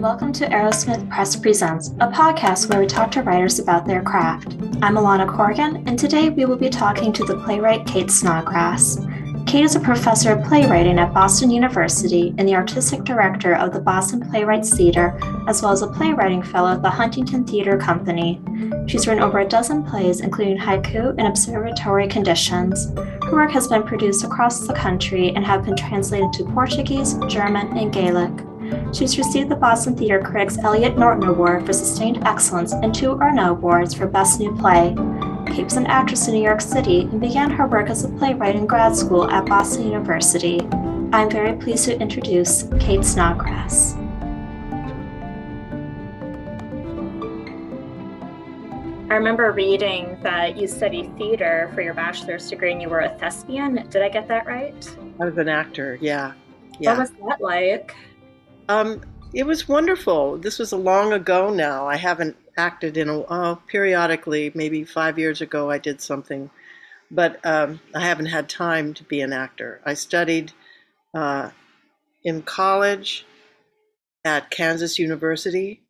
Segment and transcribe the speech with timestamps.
[0.00, 4.54] welcome to Arrowsmith Press Presents, a podcast where we talk to writers about their craft.
[4.80, 8.98] I'm Alana Corrigan, and today we will be talking to the playwright Kate Snodgrass.
[9.46, 13.80] Kate is a professor of playwriting at Boston University and the artistic director of the
[13.80, 18.40] Boston Playwrights Theater, as well as a playwriting fellow at the Huntington Theater Company.
[18.86, 22.90] She's written over a dozen plays, including Haiku and Observatory Conditions.
[22.96, 27.76] Her work has been produced across the country and have been translated to Portuguese, German,
[27.76, 28.49] and Gaelic.
[28.92, 33.48] She's received the Boston Theater Critics Elliot Norton Award for Sustained Excellence and two IRNE
[33.48, 34.96] Awards for Best New Play.
[35.46, 38.56] Kate was an actress in New York City and began her work as a playwright
[38.56, 40.60] in grad school at Boston University.
[41.12, 43.94] I'm very pleased to introduce Kate Snodgrass.
[49.08, 53.08] I remember reading that you studied theater for your bachelor's degree and you were a
[53.18, 53.86] thespian.
[53.88, 54.96] Did I get that right?
[55.20, 56.32] I was an actor, yeah.
[56.78, 56.90] yeah.
[56.90, 57.94] What was that like?
[58.70, 59.00] Um,
[59.34, 60.38] it was wonderful.
[60.38, 61.88] This was a long ago now.
[61.88, 64.52] I haven't acted in a uh, periodically.
[64.54, 66.50] Maybe five years ago, I did something,
[67.10, 69.80] but um, I haven't had time to be an actor.
[69.84, 70.52] I studied
[71.12, 71.50] uh,
[72.22, 73.26] in college
[74.24, 75.82] at Kansas University.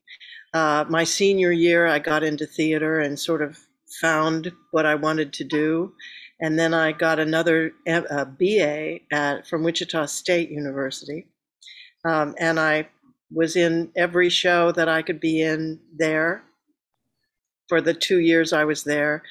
[0.55, 3.58] Uh, my senior year, I got into theater and sort of
[4.01, 5.92] found what I wanted to do.
[6.41, 11.27] And then I got another uh, BA at, from Wichita State University.
[12.05, 12.89] Um, and I
[13.31, 16.42] was in every show that I could be in there
[17.69, 19.23] for the two years I was there.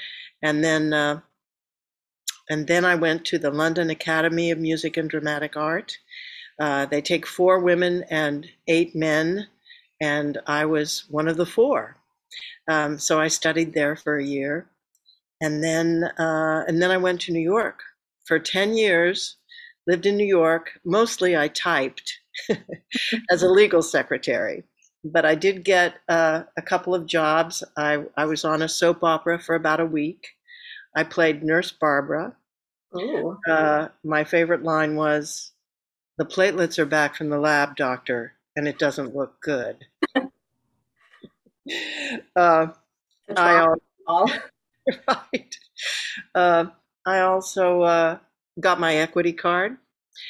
[0.41, 1.19] And then, uh,
[2.49, 5.97] and then I went to the London Academy of Music and Dramatic Art.
[6.59, 9.47] Uh, they take four women and eight men,
[10.01, 11.97] and I was one of the four.
[12.69, 14.69] Um, so I studied there for a year,
[15.41, 17.81] and then uh, and then I went to New York
[18.25, 19.37] for ten years.
[19.87, 20.71] Lived in New York.
[20.85, 22.19] Mostly, I typed
[23.31, 24.63] as a legal secretary.
[25.03, 27.63] But I did get uh, a couple of jobs.
[27.77, 30.27] I, I was on a soap opera for about a week.
[30.95, 32.35] I played Nurse Barbara.
[33.47, 35.51] Uh, my favorite line was,
[36.17, 39.85] "The platelets are back from the lab, doctor, and it doesn't look good."
[42.35, 42.67] uh,
[43.37, 43.75] I
[44.07, 44.39] also,
[45.07, 45.55] right.
[46.33, 46.65] Uh,
[47.05, 48.17] I also uh,
[48.59, 49.77] got my equity card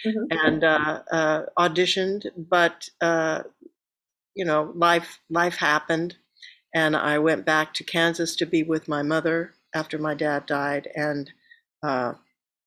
[0.06, 0.26] mm-hmm.
[0.32, 3.44] and uh, uh, auditioned, but uh,
[4.36, 6.16] you know, life life happened,
[6.74, 10.88] and I went back to Kansas to be with my mother after my dad died,
[10.96, 11.32] and,
[11.84, 12.14] uh,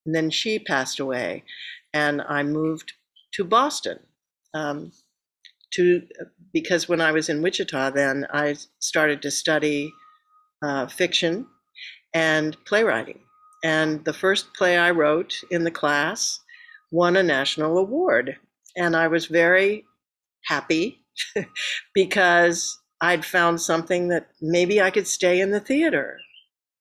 [0.07, 1.45] and then she passed away,
[1.93, 2.93] and I moved
[3.35, 4.01] to Boston.
[4.55, 4.93] Um,
[5.73, 6.03] to
[6.53, 9.93] because when I was in Wichita, then I started to study
[10.63, 11.47] uh, fiction
[12.15, 13.21] and playwriting.
[13.65, 16.41] And the first play I wrote in the class
[16.93, 18.37] won a national award.
[18.77, 19.85] And I was very
[20.45, 21.05] happy
[21.95, 26.21] because I'd found something that maybe I could stay in the theater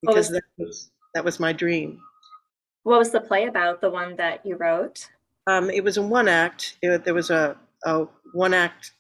[0.02, 2.00] because was, that, was, that was my dream.
[2.84, 5.08] What was the play about, the one that you wrote?
[5.48, 6.78] Um, it was a one act.
[6.82, 8.92] It, there was a, a one act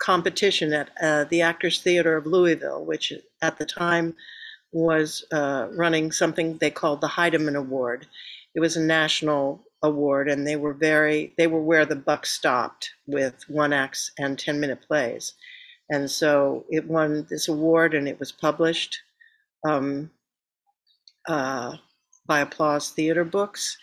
[0.00, 3.12] competition at uh, the Actors Theater of Louisville, which
[3.42, 4.14] at the time
[4.72, 8.06] was uh, running something they called the Heideman Award.
[8.54, 12.90] It was a national award and they were very they were where the buck stopped
[13.06, 15.34] with one acts and 10 minute plays.
[15.90, 18.98] And so it won this award and it was published
[19.68, 20.10] um,
[21.28, 21.76] uh,
[22.26, 23.76] by applause theater books.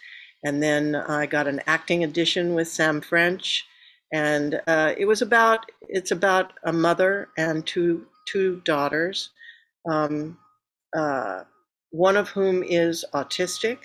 [0.43, 3.65] And then i got an acting edition with sam french.
[4.11, 9.29] And uh, it was about it's about a mother and two two daughters
[9.89, 10.37] um,
[10.97, 11.41] uh,
[11.91, 13.77] one of whom is autistic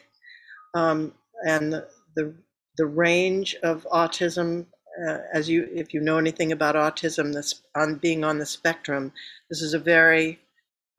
[0.75, 1.12] um,
[1.47, 1.83] and
[2.16, 2.34] the
[2.78, 4.66] the range of autism
[5.09, 9.12] uh, as you if you know anything about autism this on being on the spectrum
[9.50, 10.41] this is a very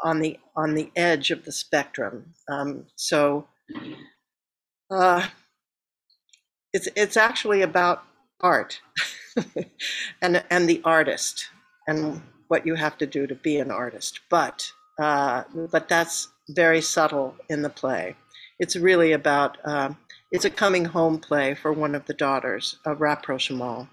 [0.01, 2.33] on the on the edge of the spectrum.
[2.49, 3.47] Um, so
[4.91, 5.27] uh,
[6.73, 8.03] it's it's actually about
[8.41, 8.81] art
[10.21, 11.47] and and the artist
[11.87, 14.19] and what you have to do to be an artist.
[14.29, 18.15] But uh, but that's very subtle in the play.
[18.59, 19.93] It's really about uh,
[20.31, 23.87] it's a coming home play for one of the daughters, a rapprochement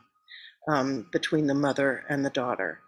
[0.69, 2.81] um, between the mother and the daughter.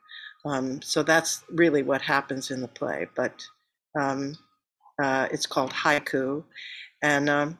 [0.44, 3.06] Um, so that's really what happens in the play.
[3.14, 3.44] But
[3.98, 4.36] um,
[5.02, 6.44] uh, it's called Haiku,
[7.02, 7.58] and um,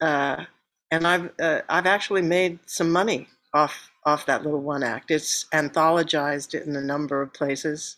[0.00, 0.44] uh,
[0.90, 5.10] and I've uh, I've actually made some money off off that little one act.
[5.10, 7.96] It's anthologized in a number of places,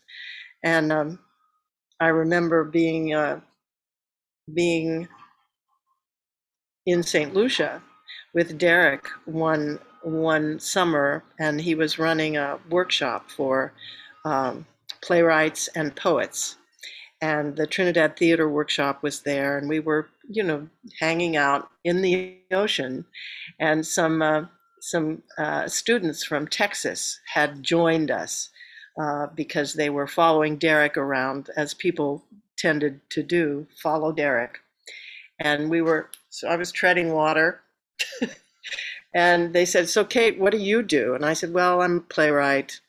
[0.64, 1.18] and um,
[2.00, 3.40] I remember being uh,
[4.52, 5.08] being
[6.86, 7.34] in St.
[7.34, 7.82] Lucia
[8.34, 13.72] with Derek one one summer, and he was running a workshop for
[14.24, 14.66] um,
[15.00, 16.56] playwrights and poets.
[17.20, 20.68] And the Trinidad Theater Workshop was there, and we were, you know,
[20.98, 23.04] hanging out in the ocean.
[23.60, 24.46] And some uh,
[24.80, 28.50] some uh, students from Texas had joined us
[29.00, 32.24] uh, because they were following Derek around, as people
[32.58, 34.58] tended to do, follow Derek.
[35.38, 37.60] And we were, so I was treading water.
[39.14, 41.14] and they said, So, Kate, what do you do?
[41.14, 42.80] And I said, Well, I'm a playwright.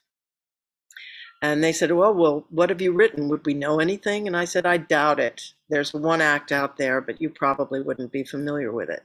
[1.41, 3.27] And they said, Well, well, what have you written?
[3.27, 4.27] Would we know anything?
[4.27, 5.51] And I said, I doubt it.
[5.67, 9.03] There's one act out there, but you probably wouldn't be familiar with it.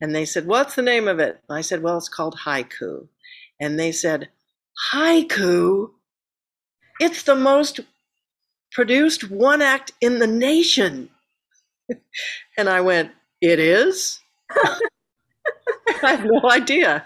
[0.00, 1.42] And they said, What's the name of it?
[1.50, 3.08] I said, Well, it's called haiku.
[3.60, 4.28] And they said,
[4.92, 5.90] Haiku?
[7.00, 7.80] It's the most
[8.70, 11.10] produced one act in the nation.
[12.56, 13.10] and I went,
[13.40, 14.20] It is?
[14.50, 14.78] I
[16.02, 17.04] have no idea.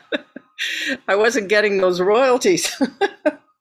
[1.09, 2.71] I wasn't getting those royalties.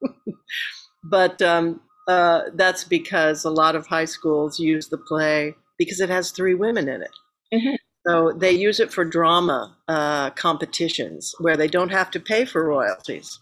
[1.04, 6.10] but um, uh, that's because a lot of high schools use the play because it
[6.10, 7.12] has three women in it.
[7.54, 7.75] Mm-hmm.
[8.07, 12.66] So they use it for drama uh, competitions where they don't have to pay for
[12.66, 13.39] royalties.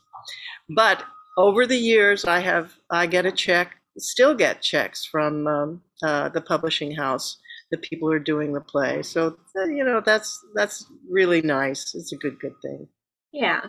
[0.76, 1.04] But
[1.38, 6.30] over the years, I have I get a check, still get checks from um, uh,
[6.30, 7.38] the publishing house,
[7.72, 9.04] the people who are doing the play.
[9.04, 11.94] So uh, you know that's that's really nice.
[11.96, 12.88] It's a good good thing.
[13.32, 13.66] Yeah,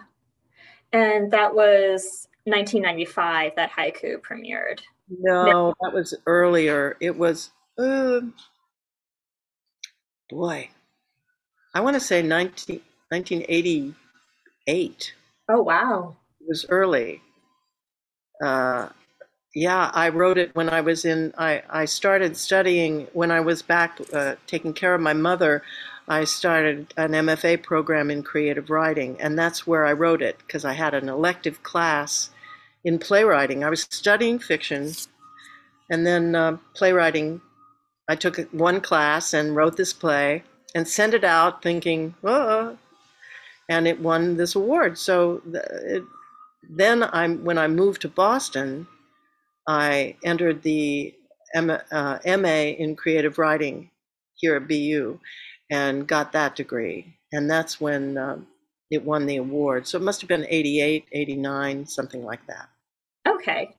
[0.92, 4.80] and that was 1995 that haiku premiered.
[5.08, 6.96] No, that was earlier.
[7.00, 7.50] It was.
[7.78, 8.20] Uh,
[10.28, 10.68] boy,
[11.74, 12.80] I want to say 19,
[13.10, 15.14] 1988.
[15.48, 16.16] Oh, wow.
[16.40, 17.22] It was early.
[18.42, 18.88] Uh,
[19.58, 23.60] yeah, I wrote it when I was in, I, I started studying when I was
[23.60, 25.64] back uh, taking care of my mother.
[26.06, 30.64] I started an MFA program in creative writing, and that's where I wrote it because
[30.64, 32.30] I had an elective class
[32.84, 33.64] in playwriting.
[33.64, 34.92] I was studying fiction,
[35.90, 37.40] and then uh, playwriting.
[38.08, 42.78] I took one class and wrote this play, and sent it out thinking, oh,
[43.68, 44.98] and it won this award.
[44.98, 46.04] So it,
[46.70, 48.86] then I, when I moved to Boston,
[49.68, 51.14] I entered the
[51.54, 53.90] M, uh, MA in creative writing
[54.34, 55.20] here at BU
[55.70, 57.18] and got that degree.
[57.32, 58.46] And that's when um,
[58.90, 59.86] it won the award.
[59.86, 62.68] So it must have been 88, 89, something like that.
[63.26, 63.74] Okay.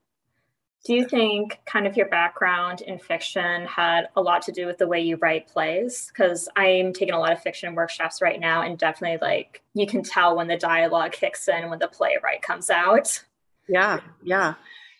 [0.85, 4.77] Do you think kind of your background in fiction had a lot to do with
[4.77, 6.07] the way you write plays?
[6.07, 10.03] Because I'm taking a lot of fiction workshops right now, and definitely like you can
[10.03, 13.25] tell when the dialogue kicks in when the playwright comes out.
[13.67, 14.53] Yeah, yeah,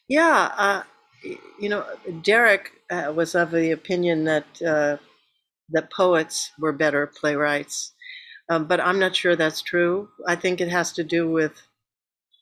[0.10, 0.54] yeah.
[0.58, 0.84] Uh,
[1.60, 1.86] you know,
[2.24, 4.98] Derek uh, was of the opinion that uh,
[5.72, 7.94] that poets were better playwrights,
[8.50, 10.10] um, but I'm not sure that's true.
[10.28, 11.62] I think it has to do with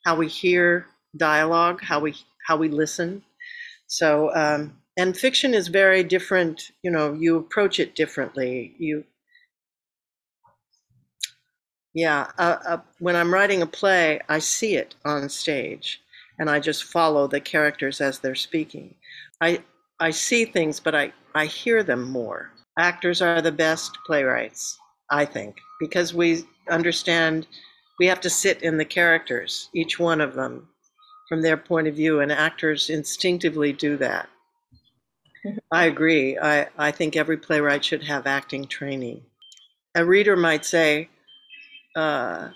[0.05, 0.87] how we hear
[1.17, 2.15] dialogue, how we
[2.47, 3.23] how we listen
[3.87, 6.71] so, um, and fiction is very different.
[6.83, 8.75] You know, you approach it differently.
[8.79, 9.03] You,
[11.93, 12.27] yeah.
[12.37, 16.01] Uh, uh, when I'm writing a play, I see it on stage,
[16.39, 18.95] and I just follow the characters as they're speaking.
[19.41, 19.63] I
[19.99, 22.51] I see things, but I I hear them more.
[22.79, 24.77] Actors are the best playwrights,
[25.09, 27.47] I think, because we understand.
[27.99, 30.67] We have to sit in the characters, each one of them,
[31.27, 34.29] from their point of view, and actors instinctively do that.
[35.71, 36.37] I agree.
[36.37, 39.23] I, I think every playwright should have acting training.
[39.95, 41.09] A reader might say,
[41.95, 42.49] uh,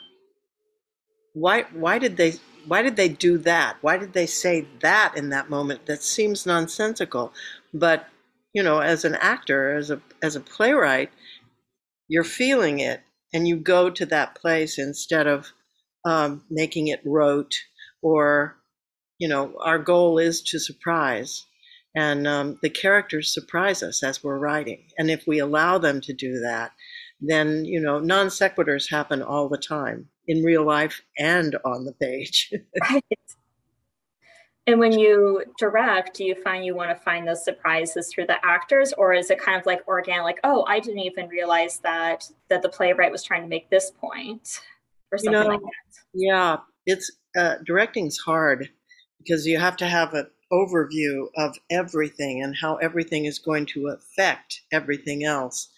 [1.34, 2.34] why, why, did they,
[2.68, 3.78] why did they do that?
[3.82, 5.86] Why did they say that in that moment?
[5.86, 7.34] That seems nonsensical.
[7.74, 8.08] But,
[8.54, 11.12] you know, as an actor, as a, as a playwright,
[12.08, 13.02] you're feeling it
[13.34, 15.54] and you go to that place instead of
[16.06, 17.56] um, making it rote
[18.02, 18.62] or
[19.22, 21.46] you know, our goal is to surprise.
[21.96, 24.88] And um, the characters surprise us as we're writing.
[24.98, 26.72] And if we allow them to do that,
[27.20, 31.94] then, you know, non sequiturs happen all the time in real life and on the
[31.94, 32.54] page.
[32.90, 33.04] right.
[34.68, 38.38] And when you direct, do you find you want to find those surprises through the
[38.46, 42.30] actors, or is it kind of like organic, like, oh, I didn't even realize that
[42.50, 44.62] that the playwright was trying to make this point,
[45.12, 46.00] or something you know, like that?
[46.14, 48.70] Yeah, it's uh, directing's hard
[49.18, 53.88] because you have to have an overview of everything and how everything is going to
[53.88, 55.70] affect everything else.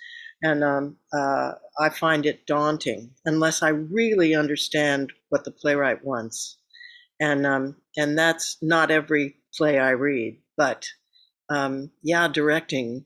[0.43, 6.57] And um, uh, I find it daunting unless I really understand what the playwright wants.
[7.19, 10.85] And um, and that's not every play I read, but
[11.49, 13.05] um, yeah, directing.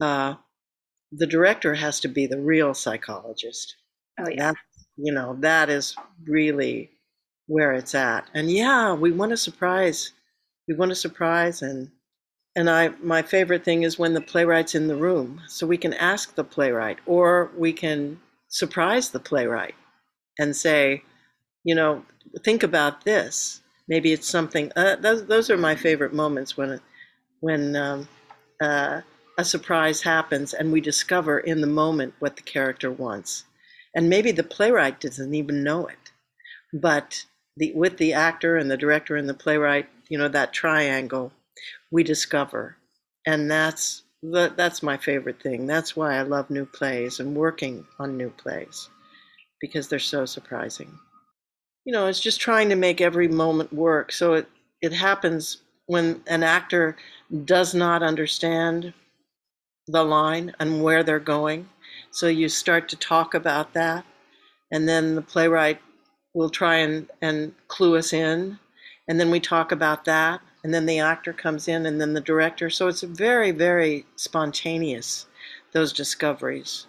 [0.00, 0.36] Uh,
[1.12, 3.76] the director has to be the real psychologist.
[4.18, 4.52] Oh yeah.
[4.52, 4.58] That's,
[4.96, 6.90] you know, that is really
[7.46, 8.30] where it's at.
[8.34, 10.12] And yeah, we want to surprise.
[10.68, 11.90] We want to surprise and
[12.54, 15.40] and I my favorite thing is when the playwright's in the room.
[15.48, 19.74] So we can ask the playwright or we can surprise the playwright
[20.38, 21.02] and say,
[21.64, 22.04] you know,
[22.44, 23.60] think about this.
[23.88, 24.70] Maybe it's something.
[24.76, 26.80] Uh, those those are my favorite moments when
[27.40, 28.08] when um,
[28.60, 29.00] uh,
[29.38, 33.44] a surprise happens and we discover in the moment what the character wants.
[33.94, 36.12] And maybe the playwright doesn't even know it.
[36.72, 37.24] But
[37.56, 41.32] the, with the actor and the director and the playwright, you know, that triangle,
[41.92, 42.76] we discover.
[43.26, 45.66] And that's that's my favorite thing.
[45.66, 48.88] That's why I love new plays and working on new plays
[49.60, 50.98] because they're so surprising.
[51.84, 54.12] You know, it's just trying to make every moment work.
[54.12, 54.48] So it
[54.80, 56.96] it happens when an actor
[57.44, 58.94] does not understand
[59.88, 61.68] the line and where they're going.
[62.10, 64.04] So you start to talk about that,
[64.70, 65.80] and then the playwright
[66.34, 68.58] will try and, and clue us in,
[69.08, 72.20] and then we talk about that, and then the actor comes in, and then the
[72.20, 72.70] director.
[72.70, 75.26] So it's very, very spontaneous,
[75.72, 76.86] those discoveries.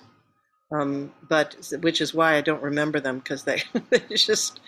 [0.71, 4.59] Um, but which is why I don't remember them because they, they just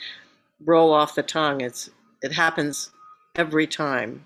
[0.63, 1.61] roll off the tongue.
[1.61, 1.89] It's
[2.21, 2.91] it happens
[3.35, 4.23] every time.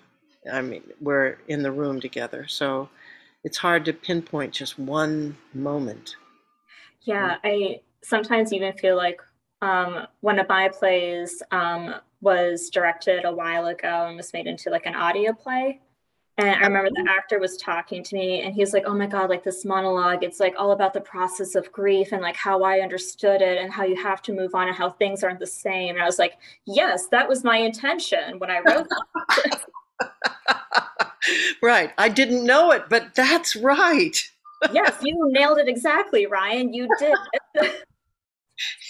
[0.50, 2.88] I mean, we're in the room together, so
[3.44, 6.16] it's hard to pinpoint just one moment.
[7.02, 9.20] Yeah, I sometimes even feel like
[9.62, 14.70] um, one of my plays um, was directed a while ago and was made into
[14.70, 15.80] like an audio play.
[16.38, 19.28] And I remember the actor was talking to me and he's like, oh my God,
[19.28, 22.80] like this monologue, it's like all about the process of grief and like how I
[22.80, 25.96] understood it and how you have to move on and how things aren't the same.
[25.96, 28.88] And I was like, yes, that was my intention when I wrote
[31.62, 31.92] right.
[31.98, 34.16] I didn't know it, but that's right.
[34.72, 36.72] yes, you nailed it exactly, Ryan.
[36.72, 37.74] You did.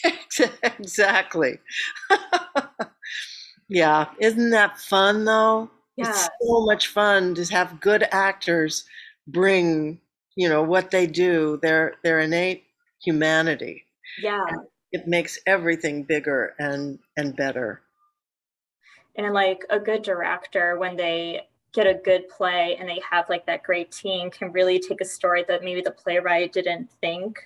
[0.62, 1.58] exactly.
[3.68, 4.06] yeah.
[4.18, 5.70] Isn't that fun though?
[5.96, 6.10] Yeah.
[6.10, 8.84] It's so much fun to have good actors
[9.26, 10.00] bring,
[10.36, 12.64] you know, what they do, their their innate
[13.02, 13.84] humanity.
[14.22, 14.44] Yeah.
[14.48, 14.60] And
[14.92, 17.82] it makes everything bigger and and better.
[19.16, 23.46] And like a good director when they get a good play and they have like
[23.46, 27.38] that great team can really take a story that maybe the playwright didn't think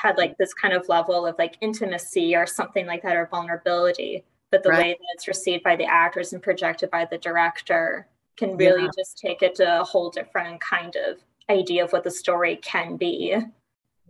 [0.00, 4.24] had like this kind of level of like intimacy or something like that or vulnerability
[4.50, 4.78] but the right.
[4.78, 8.90] way that it's received by the actors and projected by the director can really yeah.
[8.96, 11.18] just take it to a whole different kind of
[11.50, 13.36] idea of what the story can be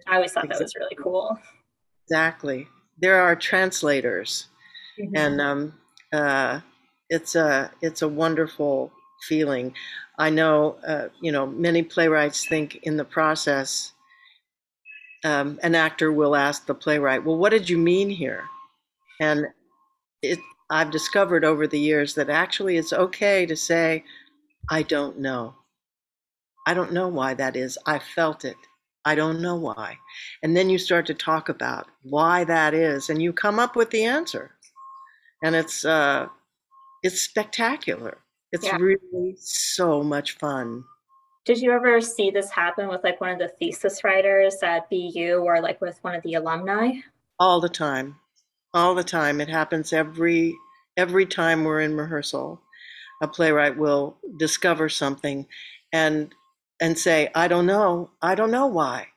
[0.06, 0.58] i always thought exactly.
[0.58, 1.38] that was really cool
[2.04, 2.66] exactly
[3.00, 4.46] there are translators
[4.98, 5.16] mm-hmm.
[5.16, 5.74] and um,
[6.12, 6.60] uh,
[7.08, 8.92] it's a it's a wonderful
[9.22, 9.74] feeling.
[10.18, 13.92] I know, uh, you know, many playwrights think in the process,
[15.24, 18.44] um, an actor will ask the playwright, "Well, what did you mean here?"
[19.20, 19.46] And
[20.22, 20.38] it,
[20.70, 24.04] I've discovered over the years that actually it's okay to say,
[24.70, 25.56] "I don't know.
[26.66, 27.78] I don't know why that is.
[27.86, 28.56] I felt it.
[29.04, 29.98] I don't know why."
[30.42, 33.90] And then you start to talk about why that is, and you come up with
[33.90, 34.52] the answer,
[35.42, 36.28] and it's uh,
[37.02, 38.18] it's spectacular.
[38.52, 38.76] It's yeah.
[38.76, 40.84] really so much fun.
[41.44, 45.42] Did you ever see this happen with like one of the thesis writers at BU
[45.44, 46.92] or like with one of the alumni?
[47.38, 48.16] All the time.
[48.74, 49.40] All the time.
[49.40, 50.54] It happens every
[50.96, 52.60] every time we're in rehearsal.
[53.22, 55.46] A playwright will discover something
[55.92, 56.34] and
[56.80, 58.10] and say, I don't know.
[58.20, 59.08] I don't know why.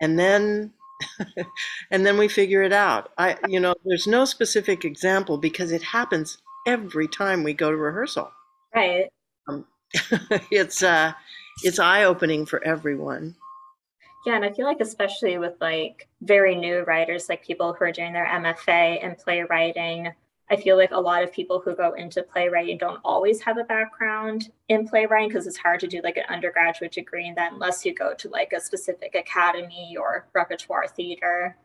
[0.00, 0.72] And then
[1.90, 3.10] and then we figure it out.
[3.18, 7.76] I you know, there's no specific example because it happens every time we go to
[7.76, 8.30] rehearsal.
[8.74, 9.06] Right.
[9.48, 9.64] Um,
[10.50, 11.12] it's uh,
[11.62, 13.34] it's eye opening for everyone.
[14.26, 17.92] Yeah, and I feel like especially with like very new writers, like people who are
[17.92, 20.12] doing their MFA in playwriting,
[20.50, 23.64] I feel like a lot of people who go into playwriting don't always have a
[23.64, 27.84] background in playwriting because it's hard to do like an undergraduate degree and then unless
[27.84, 31.56] you go to like a specific academy or repertoire theater.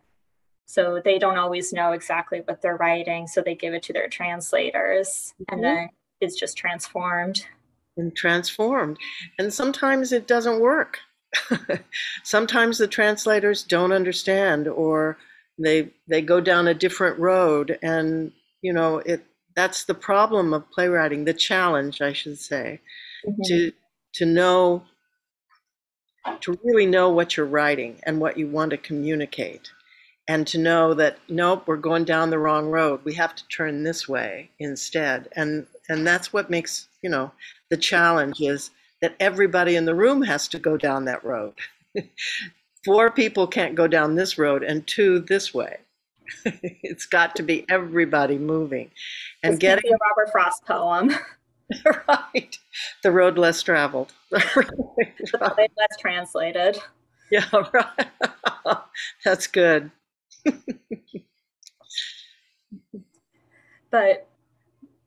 [0.65, 3.27] So they don't always know exactly what they're writing.
[3.27, 5.33] So they give it to their translators.
[5.41, 5.53] Mm-hmm.
[5.53, 7.45] And then it's just transformed
[7.97, 8.97] and transformed
[9.37, 10.99] and sometimes it doesn't work
[12.23, 15.17] sometimes the translators don't understand or
[15.59, 18.31] they they go down a different road and
[18.61, 19.23] you know it
[19.55, 22.79] that's the problem of playwriting the challenge i should say
[23.27, 23.41] mm-hmm.
[23.45, 23.71] to
[24.13, 24.83] to know
[26.39, 29.71] to really know what you're writing and what you want to communicate
[30.27, 33.83] and to know that nope we're going down the wrong road we have to turn
[33.83, 37.31] this way instead and and that's what makes you know
[37.73, 38.69] the challenge is
[39.01, 41.55] that everybody in the room has to go down that road.
[42.85, 45.79] Four people can't go down this road and two this way.
[46.45, 48.91] It's got to be everybody moving.
[49.41, 51.11] And could getting a Robert Frost poem.
[52.07, 52.59] right.
[53.01, 54.13] The road less traveled.
[54.29, 56.77] The less translated.
[57.31, 58.07] yeah right.
[59.25, 59.89] That's good.
[63.89, 64.27] But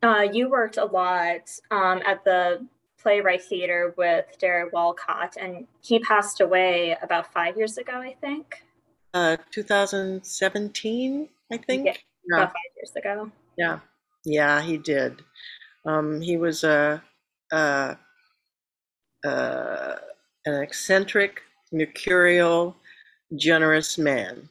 [0.07, 2.67] uh, you worked a lot um, at the
[3.03, 8.47] Playwright Theater with Derek Walcott, and he passed away about five years ago, I think.
[9.15, 11.93] uh 2017 i think Yeah,
[12.29, 13.31] yeah About five years ago.
[13.63, 13.79] yeah
[14.25, 15.13] yeah he did
[15.91, 17.03] um he was a
[17.53, 17.95] uh
[19.25, 19.95] uh
[20.47, 22.77] an eccentric mercurial
[23.37, 24.49] generous man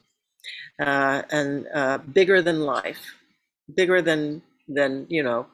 [0.80, 3.04] uh and uh bigger than life
[3.74, 5.46] bigger than than you know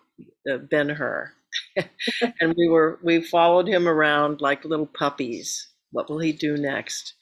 [0.50, 1.32] uh, ben hur
[2.40, 5.68] and we were we followed him around like little puppies.
[5.92, 7.14] What will he do next?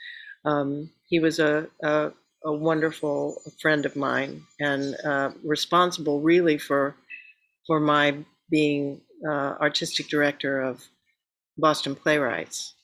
[0.45, 2.13] Um, he was a, a,
[2.45, 6.97] a wonderful friend of mine and uh, responsible really for
[7.67, 8.19] for my
[8.51, 10.89] being uh, artistic director of
[11.59, 12.75] Boston Playwrights.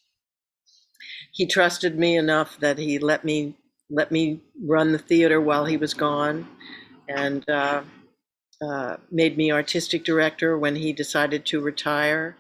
[1.33, 3.55] He trusted me enough that he let me
[3.91, 6.49] let me run the theater while he was gone,
[7.09, 7.49] and
[8.63, 12.37] uh, made me artistic director when he decided to retire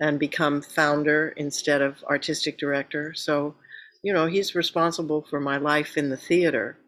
[0.00, 3.12] and become founder instead of artistic director.
[3.14, 3.54] So
[4.02, 6.78] you know, he's responsible for my life in the theater.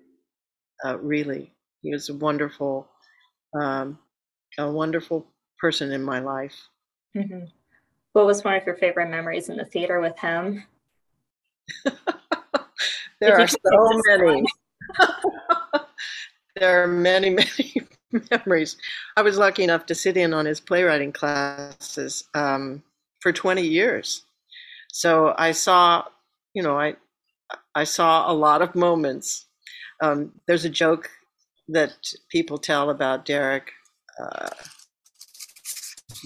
[0.84, 1.52] Uh, really,
[1.82, 2.88] he was a wonderful,
[3.54, 3.98] um,
[4.58, 5.26] a wonderful
[5.58, 6.56] person in my life.
[7.14, 7.44] hmm
[8.12, 10.64] What was one of your favorite memories in the theater with him?
[13.20, 14.44] there If are so many.
[16.56, 17.74] there are many, many
[18.30, 18.76] memories.
[19.16, 22.82] I was lucky enough to sit in on his playwriting classes um,
[23.20, 24.24] for 20 years.
[24.92, 26.04] So I saw,
[26.54, 26.96] you know, I
[27.74, 29.46] I saw a lot of moments.
[30.02, 31.10] Um, there's a joke
[31.68, 31.94] that
[32.30, 33.70] people tell about Derek
[34.20, 34.50] uh,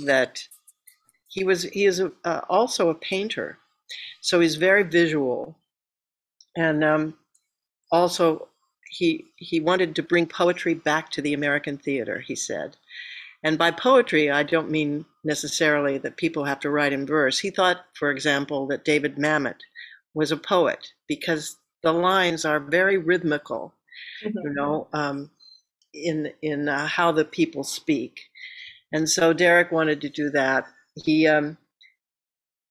[0.04, 0.42] that
[1.28, 3.58] he was he is a, uh, also a painter,
[4.20, 5.58] so he's very visual,
[6.56, 7.14] and um,
[7.92, 8.48] also
[8.90, 12.20] he he wanted to bring poetry back to the American theater.
[12.20, 12.76] He said,
[13.44, 17.38] and by poetry I don't mean necessarily that people have to write in verse.
[17.40, 19.60] He thought, for example, that David Mamet
[20.14, 23.74] was a poet because the lines are very rhythmical
[24.42, 24.54] you Mhm.
[24.54, 25.30] know, um,
[25.94, 28.20] in in uh, how the people speak.
[28.92, 30.66] And so Derek wanted to do that.
[30.96, 31.58] He um,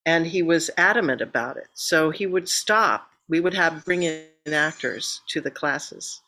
[0.06, 1.68] and he was adamant about it.
[1.74, 3.10] So he would stop.
[3.28, 6.20] We would have bring in actors to the classes,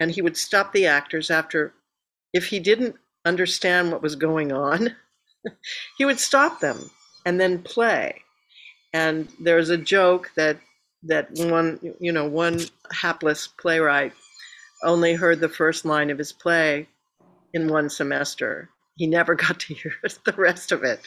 [0.00, 1.74] and he would stop the actors after,
[2.32, 4.94] if he didn't understand what was going on,
[5.98, 6.90] he would stop them
[7.26, 8.22] and then play.
[8.92, 10.58] And there's a joke that
[11.04, 14.12] that one you know one hapless playwright
[14.82, 16.88] only heard the first line of his play
[17.54, 18.70] in one semester.
[18.96, 21.00] He never got to hear the rest of it.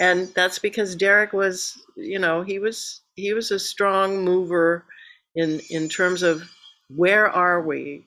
[0.00, 4.84] And that's because Derek was, you know, he was he was a strong mover
[5.36, 6.42] in in terms of
[6.88, 8.06] where are we?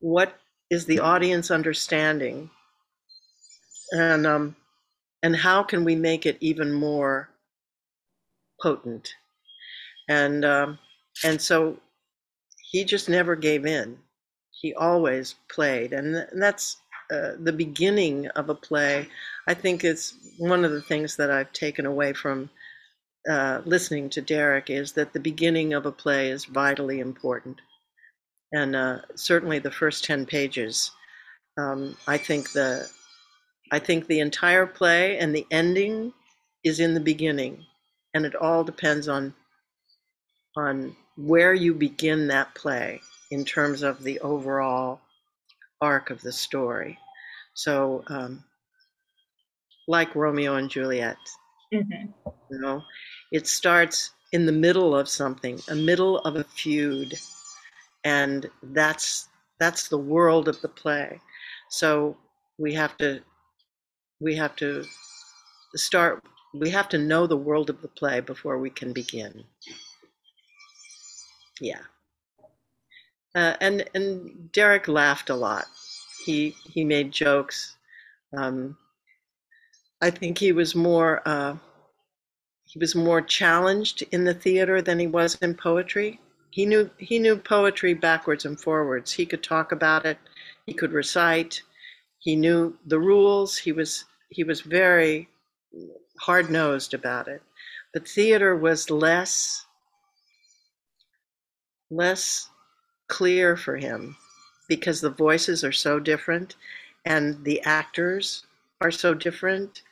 [0.00, 0.34] What
[0.70, 2.50] is the audience understanding?
[3.92, 4.56] And um
[5.22, 7.30] and how can we make it even more
[8.62, 9.14] potent?
[10.08, 10.78] And um
[11.24, 11.78] and so
[12.70, 13.98] he just never gave in
[14.52, 16.78] he always played and, th- and that's
[17.12, 19.08] uh, the beginning of a play
[19.48, 22.50] i think it's one of the things that i've taken away from
[23.28, 27.60] uh, listening to derek is that the beginning of a play is vitally important
[28.52, 30.90] and uh, certainly the first 10 pages
[31.58, 32.88] um, i think the
[33.72, 36.12] i think the entire play and the ending
[36.64, 37.64] is in the beginning
[38.14, 39.34] and it all depends on
[40.56, 45.00] on where you begin that play in terms of the overall
[45.80, 46.98] arc of the story.
[47.54, 48.44] So, um,
[49.86, 51.16] like Romeo and Juliet,
[51.72, 52.12] Mhm.
[52.50, 52.82] you know,
[53.32, 57.14] it starts in the middle of something, a middle of a feud,
[58.04, 59.28] and that's
[59.60, 61.20] that's the world of the play.
[61.70, 62.16] So
[62.58, 63.22] we have to
[64.20, 64.84] we have to
[65.76, 66.24] start.
[66.54, 69.44] We have to know the world of the play before we can begin.
[71.60, 71.82] Yeah.
[73.34, 75.66] Uh, and and Derek laughed a lot.
[76.24, 77.76] He he made jokes.
[78.36, 78.76] Um,
[80.02, 81.56] I think he was more uh,
[82.64, 86.20] he was more challenged in the theater than he was in poetry.
[86.50, 89.12] He knew he knew poetry backwards and forwards.
[89.12, 90.18] He could talk about it.
[90.66, 91.62] He could recite.
[92.18, 93.58] He knew the rules.
[93.58, 95.28] He was he was very
[96.18, 97.42] hard nosed about it.
[97.92, 99.66] But theater was less
[101.90, 102.48] less
[103.08, 104.16] clear for him
[104.68, 106.56] because the voices are so different
[107.04, 108.46] and the actors
[108.80, 109.82] are so different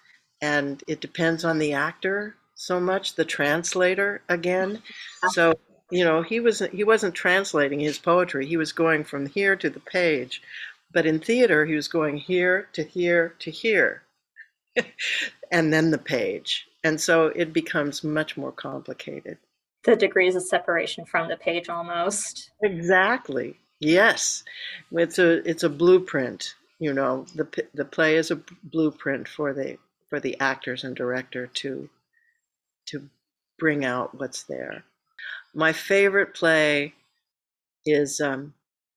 [0.40, 4.82] and it depends on the actor so much the translator again.
[5.30, 5.54] So
[5.90, 8.46] you know he was he wasn't translating his poetry.
[8.46, 10.42] He was going from here to the page.
[10.92, 14.02] But in theater he was going here to here to here.
[15.50, 16.68] And then the page.
[16.84, 19.38] And so it becomes much more complicated.
[19.84, 22.50] The degrees of separation from the page almost.
[22.62, 23.56] Exactly.
[23.80, 24.44] Yes.
[24.92, 27.26] It's a it's a blueprint you know.
[27.34, 31.88] The the play is a blueprint for the for the actors and director to
[32.86, 33.08] to
[33.58, 34.84] bring out what's there
[35.54, 36.94] my favorite play
[37.84, 38.54] is um,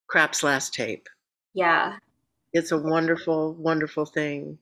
[0.08, 1.08] Krapp's Last Tape.
[1.54, 1.97] Yeah.
[2.54, 4.58] It's a wonderful, wonderful thing.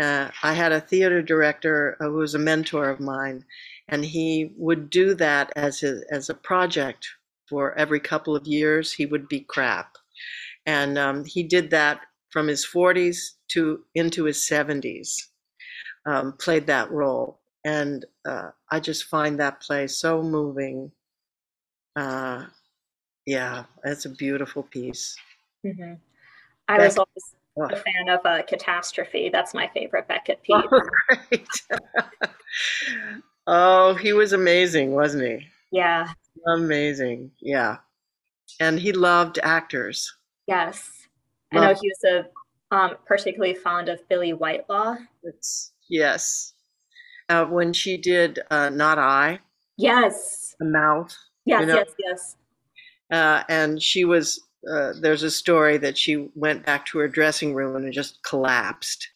[0.00, 3.44] Uh, I had a theater director who was a mentor of mine,
[3.88, 7.06] and he would do that as a, as a project
[7.48, 8.92] for every couple of years.
[8.92, 9.86] He would be Krapp,
[10.66, 13.18] and um, he did that from his 40s
[13.52, 15.28] to into his 70s.
[16.06, 20.92] Um, played that role, and uh, I just find that play so moving
[21.96, 22.44] uh,
[23.26, 25.16] yeah, it's a beautiful piece.
[25.64, 25.94] Mm-hmm.
[26.68, 27.64] I was always oh.
[27.64, 29.30] a fan of uh, Catastrophe.
[29.32, 30.56] That's my favorite Beckett piece.
[33.46, 35.46] Oh, oh, he was amazing, wasn't he?
[35.72, 36.06] Yeah.
[36.54, 37.32] Amazing.
[37.40, 37.78] Yeah.
[38.60, 40.14] And he loved actors.
[40.46, 41.08] Yes.
[41.52, 41.66] Loved.
[41.66, 42.04] I know he was
[42.70, 44.98] a, um, particularly fond of Billie Whitelaw.
[45.24, 46.52] It's, yes.
[47.28, 49.40] Uh, when she did uh, Not I.
[49.76, 50.54] Yes.
[50.58, 51.16] The mouth.
[51.46, 51.74] Yes, you know?
[51.76, 52.36] yes, yes.
[53.10, 57.54] Uh, and she was, uh, there's a story that she went back to her dressing
[57.54, 59.08] room and just collapsed.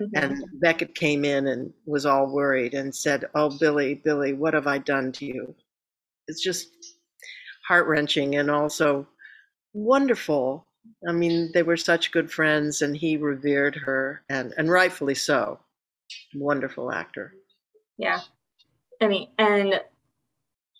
[0.00, 0.16] Mm-hmm.
[0.16, 4.66] And Beckett came in and was all worried and said, Oh, Billie, Billie, what have
[4.66, 5.54] I done to you?
[6.28, 6.68] It's just
[7.66, 9.06] heart wrenching and also
[9.72, 10.66] wonderful.
[11.08, 15.60] I mean, they were such good friends and he revered her and, and rightfully so.
[16.34, 17.34] Wonderful actor.
[17.98, 18.20] Yeah.
[19.00, 19.80] I mean, and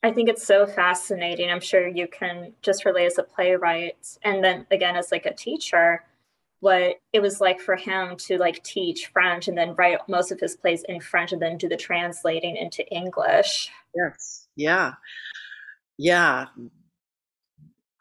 [0.03, 1.51] I think it's so fascinating.
[1.51, 5.35] I'm sure you can just relate as a playwright and then again as like a
[5.35, 6.05] teacher
[6.61, 10.39] what it was like for him to like teach French and then write most of
[10.39, 13.71] his plays in French and then do the translating into English.
[13.95, 14.47] Yes.
[14.57, 14.93] Yeah.
[15.99, 16.47] Yeah.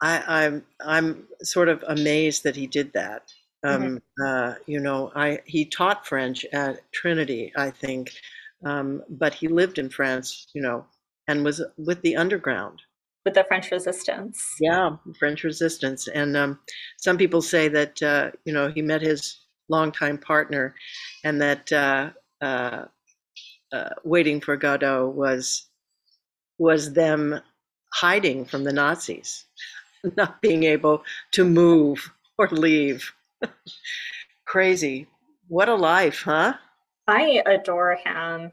[0.02, 3.32] I, I'm I'm sort of amazed that he did that.
[3.62, 4.24] Um, mm-hmm.
[4.24, 8.10] uh, you know, I he taught French at Trinity, I think,
[8.64, 10.86] um, but he lived in France, you know,
[11.28, 12.82] and was with the underground
[13.24, 14.56] with the French Resistance.
[14.60, 16.58] Yeah, French Resistance, and um,
[16.98, 20.74] some people say that uh, you know he met his longtime partner,
[21.24, 22.84] and that uh, uh,
[23.72, 25.66] uh waiting for Godot was
[26.58, 27.40] was them
[27.92, 29.44] hiding from the Nazis,
[30.16, 33.12] not being able to move or leave.
[34.46, 35.06] Crazy.
[35.48, 36.54] What a life, huh?
[37.06, 38.52] I adore him.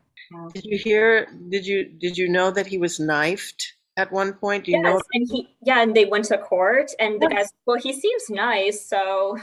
[0.53, 1.27] Did you hear?
[1.49, 4.65] Did you did you know that he was knifed at one point?
[4.65, 5.01] Do you yes, know?
[5.13, 8.85] and he yeah, and they went to court, and the guys well, he seems nice,
[8.85, 9.37] so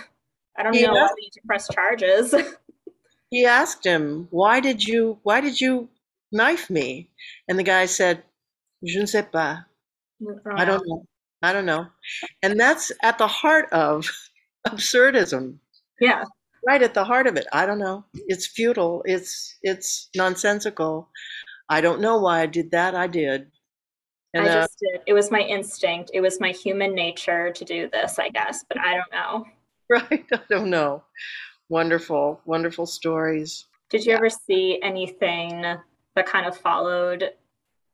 [0.56, 2.34] I don't he know why need to press charges.
[3.30, 5.88] he asked him, "Why did you Why did you
[6.32, 7.10] knife me?"
[7.48, 8.22] And the guy said,
[8.84, 9.64] "Je ne sais pas.
[10.56, 11.06] I don't know.
[11.42, 11.86] I don't know."
[12.42, 14.10] And that's at the heart of
[14.66, 15.58] absurdism.
[16.00, 16.24] Yeah
[16.66, 17.46] right at the heart of it.
[17.52, 18.04] I don't know.
[18.14, 19.02] It's futile.
[19.06, 21.08] It's it's nonsensical.
[21.68, 22.94] I don't know why I did that.
[22.94, 23.50] I did.
[24.34, 25.02] And, I uh, just did.
[25.06, 26.10] It was my instinct.
[26.12, 29.44] It was my human nature to do this, I guess, but I don't know.
[29.90, 30.24] Right.
[30.32, 31.04] I don't know.
[31.68, 33.66] Wonderful, wonderful stories.
[33.90, 34.16] Did you yeah.
[34.16, 37.32] ever see anything that kind of followed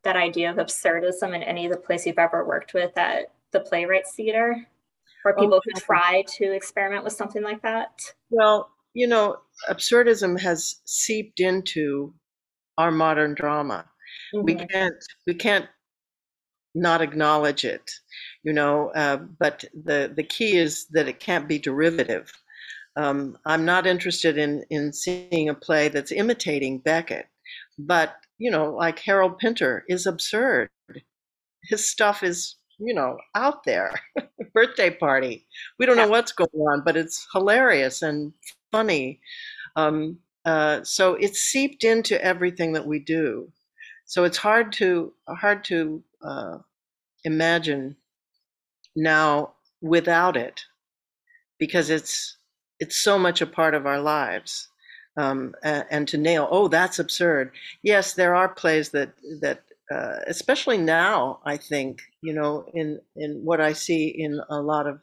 [0.05, 3.59] that idea of absurdism in any of the plays you've ever worked with at the
[3.59, 4.69] Playwrights Theater?
[5.25, 8.01] Or oh, people oh, who try to experiment with something like that?
[8.31, 9.37] Well, you know,
[9.69, 12.15] absurdism has seeped into
[12.79, 13.85] our modern drama.
[14.35, 14.45] Mm-hmm.
[14.45, 14.95] We can't
[15.27, 15.67] we can't
[16.75, 17.91] not acknowledge it,
[18.43, 18.91] you know.
[18.91, 22.33] Uh, but the the key is that it can't be derivative.
[22.97, 27.27] Um, I'm not interested in in seeing a play that's imitating Beckett,
[27.79, 30.71] but you know, like Harold Pinter is absurd.
[31.65, 34.01] His stuff is you know out there.
[34.53, 35.47] birthday party.
[35.79, 38.33] We don't know what's going on, but it's hilarious and
[38.73, 39.21] funny.
[39.77, 43.51] Um, uh, so it's seeped into everything that we do.
[44.07, 46.59] So it's hard to hard to uh,
[47.25, 47.97] imagine
[48.97, 50.64] now without it,
[51.59, 52.37] because it's
[52.81, 54.69] it's so much a part of our lives.
[55.16, 57.53] Um, and, and to nail, oh, that's absurd.
[57.83, 63.40] Yes, there are plays that that uh, especially now, I think, you know, in, in
[63.44, 65.00] what I see in a lot of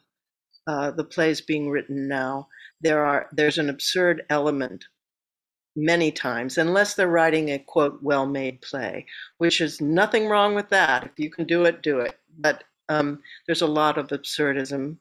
[0.67, 2.47] uh, the plays being written now,
[2.81, 4.85] there are there's an absurd element
[5.75, 9.05] many times, unless they're writing a quote well-made play,
[9.37, 11.03] which is nothing wrong with that.
[11.03, 12.17] If you can do it, do it.
[12.39, 14.97] But um, there's a lot of absurdism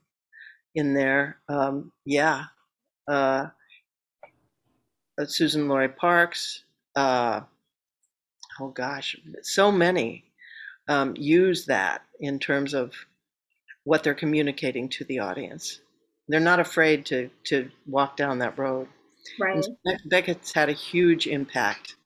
[0.75, 1.39] in there.
[1.49, 2.45] Um, yeah,
[3.09, 3.49] uh,
[5.19, 6.65] uh Suzan-Lori Parks.
[8.61, 10.25] Oh gosh, so many
[10.89, 12.93] um, use that in terms of
[13.85, 15.81] what they're communicating to the audience.
[16.29, 18.89] They're not afraid to to walk down that road.
[19.41, 19.65] Right.
[20.07, 21.97] Beckett's had a huge impact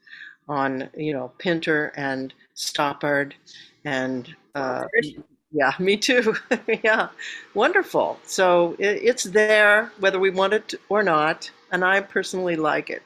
[0.48, 3.32] on you know Pinter and Stoppard
[3.84, 4.84] and uh,
[5.52, 6.36] yeah, me too.
[6.84, 7.08] yeah,
[7.54, 8.18] wonderful.
[8.24, 13.02] So it, it's there whether we want it or not, and I personally like it.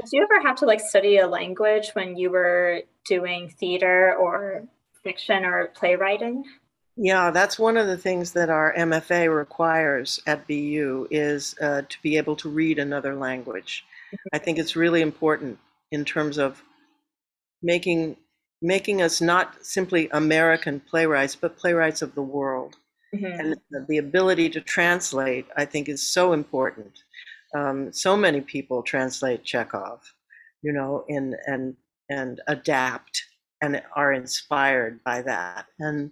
[0.00, 4.64] Did you ever have to like study a language when you were doing theater or
[5.02, 6.44] fiction or playwriting?
[6.96, 12.02] Yeah, that's one of the things that our MFA requires at BU is uh, to
[12.02, 13.84] be able to read another language.
[14.32, 15.58] I think it's really important
[15.90, 16.62] in terms of
[17.62, 18.16] making
[18.62, 22.76] making us not simply American playwrights, but playwrights of the world.
[23.14, 23.40] Mm-hmm.
[23.40, 27.02] And the ability to translate, I think, is so important.
[27.56, 30.00] Um, so many people translate Chekhov,
[30.62, 31.76] you know, and and
[32.08, 33.22] and adapt
[33.62, 35.66] and are inspired by that.
[35.78, 36.10] And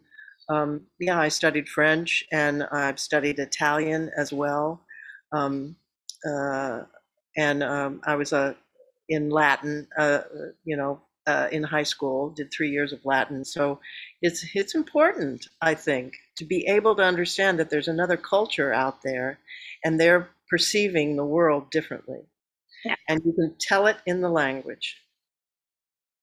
[0.48, 4.84] um, yeah, I studied French and I've studied Italian as well.
[5.32, 5.76] Um,
[6.28, 6.82] uh,
[7.36, 8.54] and um, I was uh,
[9.08, 10.20] in Latin, uh,
[10.64, 13.44] you know, uh, in high school, did three years of Latin.
[13.44, 13.80] So
[14.22, 19.02] it's it's important, I think, to be able to understand that there's another culture out
[19.02, 19.38] there,
[19.84, 22.20] and they're perceiving the world differently,
[22.84, 22.96] yeah.
[23.08, 24.96] and you can tell it in the language.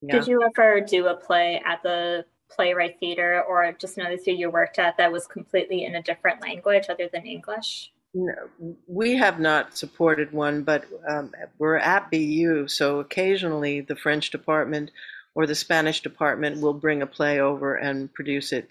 [0.01, 0.19] Yeah.
[0.19, 4.49] Did you ever do a play at the playwright theater or just another theater you
[4.49, 7.91] worked at that was completely in a different language other than English?
[8.13, 8.33] No,
[8.87, 14.91] we have not supported one, but um, we're at BU, so occasionally the French department
[15.33, 18.69] or the Spanish department will bring a play over and produce it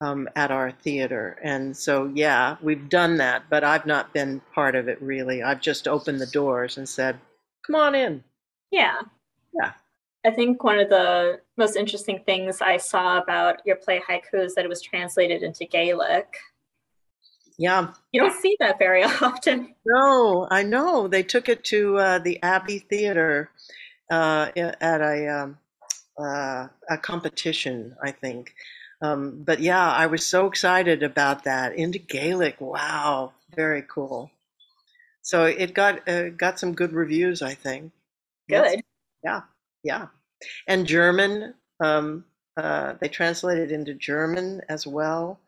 [0.00, 1.38] um, at our theater.
[1.42, 5.42] And so, yeah, we've done that, but I've not been part of it really.
[5.42, 7.18] I've just opened the doors and said,
[7.66, 8.24] come on in.
[8.70, 9.00] Yeah.
[9.52, 9.72] Yeah.
[10.24, 14.54] I think one of the most interesting things I saw about your play Haiku is
[14.54, 16.36] that it was translated into Gaelic.
[17.58, 17.92] Yeah.
[18.12, 19.74] You don't see that very often.
[19.84, 21.08] No, I know.
[21.08, 23.50] They took it to uh, the Abbey Theater
[24.10, 25.58] uh, at a, um,
[26.18, 28.54] uh, a competition, I think.
[29.02, 31.74] Um, but yeah, I was so excited about that.
[31.74, 32.60] Into Gaelic.
[32.60, 33.32] Wow.
[33.54, 34.30] Very cool.
[35.22, 37.92] So it got uh, got some good reviews, I think.
[38.48, 38.82] Good.
[39.24, 39.42] yeah.
[39.82, 40.06] Yeah,
[40.66, 41.54] and German.
[41.80, 42.24] Um,
[42.56, 45.40] uh, they translated into German as well.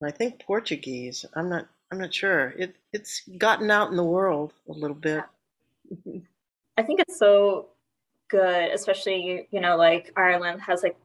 [0.00, 1.24] And I think Portuguese.
[1.34, 1.68] I'm not.
[1.90, 2.54] I'm not sure.
[2.58, 5.22] It it's gotten out in the world a little bit.
[6.76, 7.68] I think it's so
[8.28, 10.96] good, especially you know, like Ireland has like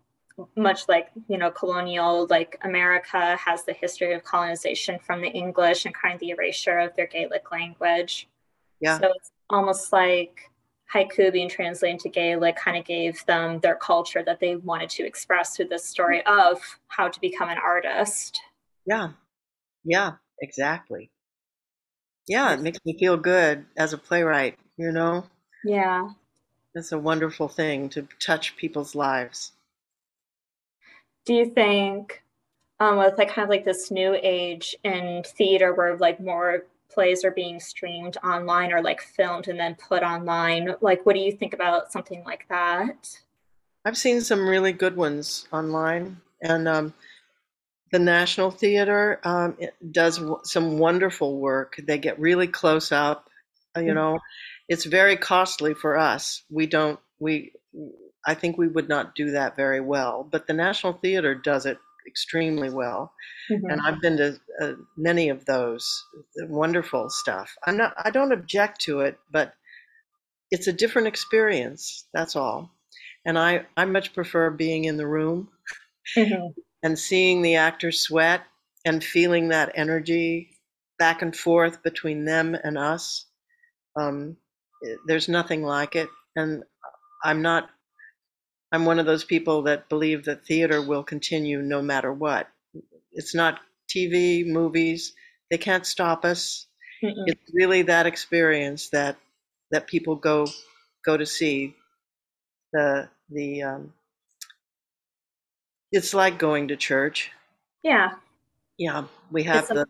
[0.56, 5.86] much like you know colonial like america has the history of colonization from the english
[5.86, 8.28] and kind of the erasure of their gaelic language
[8.80, 10.50] yeah so it's almost like
[10.94, 15.06] haiku being translated to Gaelic kind of gave them their culture that they wanted to
[15.06, 18.40] express through this story of how to become an artist.
[18.86, 19.10] Yeah,
[19.84, 21.10] yeah, exactly.
[22.28, 25.26] Yeah, it makes me feel good as a playwright, you know?
[25.66, 26.10] Yeah.
[26.76, 29.52] It's a wonderful thing to touch people's lives.
[31.26, 32.24] Do you think
[32.80, 37.26] um, with like kind of like this new age in theater where like more plays
[37.26, 40.76] are being streamed online or like filmed and then put online.
[40.82, 43.20] Like, what do you think about something like that?
[43.86, 46.94] I've seen some really good ones online, and um,
[47.92, 49.58] the National Theater um,
[49.92, 51.82] does w- some wonderful work.
[51.86, 53.30] They get really close up.
[53.76, 53.96] Uh, you mm-hmm.
[53.96, 54.20] know,
[54.70, 56.44] it's very costly for us.
[56.50, 57.00] We don't.
[57.20, 57.52] We.
[58.26, 61.78] I think we would not do that very well, but the National Theater does it
[62.08, 63.14] extremely well.
[63.52, 63.70] Mm-hmm.
[63.70, 66.06] And I've been to uh, many of those
[66.48, 67.56] wonderful stuff.
[67.66, 69.54] I'm not I don't object to it, but
[70.52, 72.72] it's a different experience, that's all.
[73.26, 75.50] And I I much prefer being in the room
[76.18, 76.48] mm-hmm.
[76.84, 78.42] and seeing the actors sweat
[78.86, 80.50] and feeling that energy
[81.00, 83.26] back and forth between them and us.
[83.96, 84.38] Um,
[85.08, 86.10] there's nothing like it.
[86.36, 86.64] And
[87.24, 87.70] I'm not
[88.74, 92.50] I'm one of those people that believe that theater will continue no matter what.
[93.12, 95.14] It's not TV, movies,
[95.52, 96.66] they can't stop us.
[97.04, 97.14] Mm-mm.
[97.28, 99.18] It's really that experience that
[99.70, 100.48] that people go
[101.06, 101.76] go to see.
[102.72, 103.94] The the um,
[105.92, 107.32] it's like going to church.
[107.84, 108.14] Yeah.
[108.80, 109.86] Yeah, we have the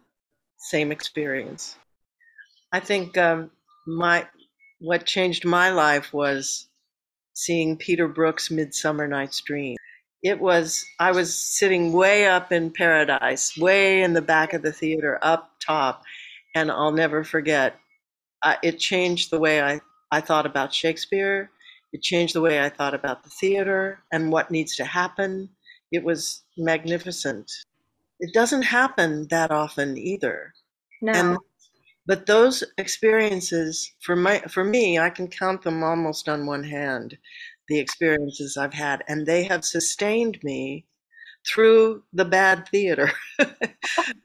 [0.58, 1.78] same experience.
[2.74, 3.52] I think um,
[3.88, 4.28] my
[4.82, 6.67] what changed my life was
[7.34, 9.78] seeing Peter Brook's Midsummer Night's Dream.
[10.22, 14.72] It was I was sitting way up in paradise, way in the back of the
[14.72, 16.04] theater, up top,
[16.56, 17.76] and I'll never forget.
[18.43, 21.50] I, it changed the way I, I thought about Shakespeare.
[21.91, 25.50] It changed the way I thought about the theater and what needs to happen.
[25.91, 27.52] It was magnificent.
[28.19, 30.54] It doesn't happen that often either.
[31.02, 31.12] No.
[31.13, 31.38] And
[32.06, 37.18] but those experiences for my for me, I can count them almost on one hand,
[37.70, 40.86] the experiences I've had, and they have sustained me
[41.48, 43.12] through the bad theater.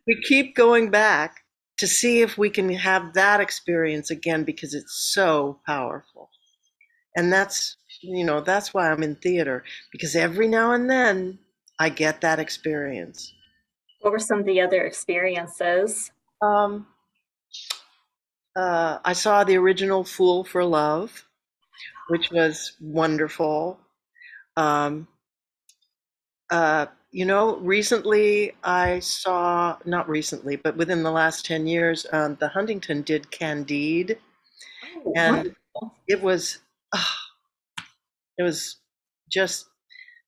[0.07, 1.45] we keep going back
[1.79, 6.31] to see if we can have that experience again because it's so powerful.
[7.17, 11.39] And that's you know, that's why I'm in theater because every now and then
[11.79, 13.33] I get that experience.
[14.01, 16.11] What were some of the other experiences?
[16.43, 16.87] Um,
[18.59, 21.27] uh, I saw the original Fool for Love,
[22.09, 23.81] which was wonderful.
[24.57, 25.09] Um,
[26.51, 32.37] uh, you know, recently I saw, not recently, but within the last 10 years, um,
[32.37, 34.19] the Huntington did Candide.
[34.85, 35.99] Oh, And wonderful.
[36.09, 36.61] it was,
[36.95, 37.19] ah,
[38.39, 38.81] it was
[39.31, 39.69] just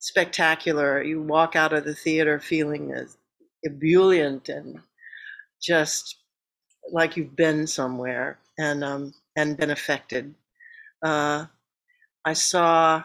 [0.00, 1.02] spectacular.
[1.02, 3.18] You walk out of the theater feeling as
[3.64, 4.80] ebullient and
[5.62, 6.19] just
[6.92, 10.35] like you've been somewhere and um, and been affected.
[11.03, 11.46] Uh,
[12.24, 13.05] I saw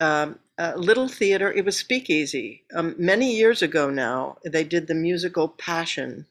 [0.00, 1.52] um, a little theater.
[1.52, 2.64] It was Speakeasy.
[2.74, 6.26] Um, many years ago now, they did the musical Passion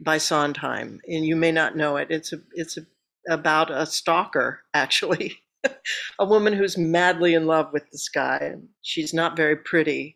[0.00, 2.08] by Sondheim, and you may not know it.
[2.10, 2.86] It's a it's a,
[3.28, 5.38] about a stalker actually.
[6.18, 10.14] a woman who's madly in love with this guy she's not very pretty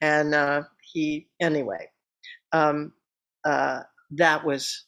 [0.00, 1.86] and uh, he anyway
[2.52, 2.94] um,
[3.44, 4.85] uh, that was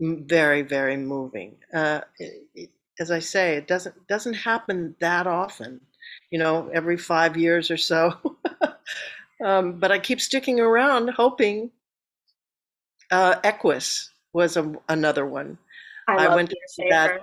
[0.00, 5.80] very very moving uh, it, it, as i say it doesn't doesn't happen that often
[6.30, 8.14] you know every five years or so
[9.44, 11.70] um, but i keep sticking around hoping
[13.10, 15.56] uh, equus was a, another one
[16.06, 17.20] I, I went to see that.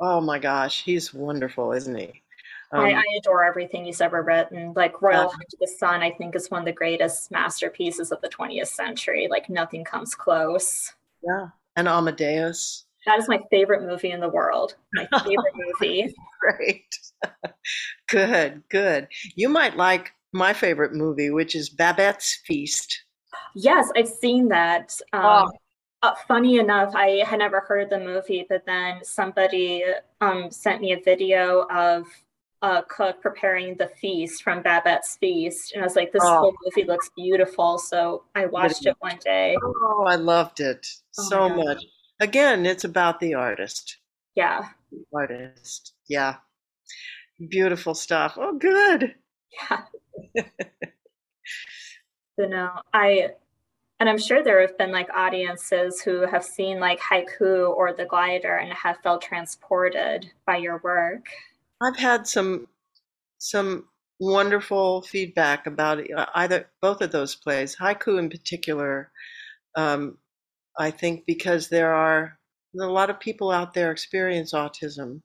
[0.00, 2.22] Oh my gosh he's wonderful isn't he
[2.72, 4.74] I, Um, I adore everything he's ever written.
[4.76, 5.28] Like Royal Yeah.
[5.28, 8.66] Hunt of the Sun, I think is one of the greatest masterpieces of the 20th
[8.66, 9.26] century.
[9.30, 10.92] Like nothing comes close.
[11.22, 11.48] yeah
[11.78, 14.74] and amadeus That is my favorite movie in the world.
[14.94, 16.14] My favorite movie.
[16.40, 16.98] Great.
[18.08, 19.08] good, good.
[19.36, 23.04] You might like my favorite movie, which is Babette's Feast.
[23.54, 24.98] Yes, I've seen that.
[25.12, 25.50] Um, Oh.
[26.02, 29.84] uh, funny enough, I had never heard of the movie, but then somebody
[30.20, 32.04] um, sent me a video of
[32.62, 36.38] a cook preparing the feast from Babette's Feast, and I was like, "This Oh.
[36.38, 39.56] whole movie looks beautiful." So I watched it one day.
[39.62, 40.86] Oh, I loved it
[41.18, 41.82] Oh so much.
[42.20, 43.98] Again, it's about the artist.
[44.34, 44.68] Yeah,
[45.14, 45.94] Artist.
[46.08, 46.36] Yeah.
[47.48, 48.34] Beautiful stuff.
[48.36, 49.14] Oh, good.
[49.52, 49.84] yeah.
[52.38, 53.30] So no, I,
[54.00, 58.04] and I'm sure there have been like audiences who have seen like haiku or the
[58.04, 61.26] glider and have felt transported by your work.
[61.82, 62.66] I've had some
[63.38, 63.84] some
[64.20, 67.76] wonderful feedback about uh, either both of those plays.
[67.76, 69.12] Haiku in particular,
[69.76, 70.18] um,
[70.78, 72.38] I think because there are
[72.80, 75.22] a lot of people out there experience autism,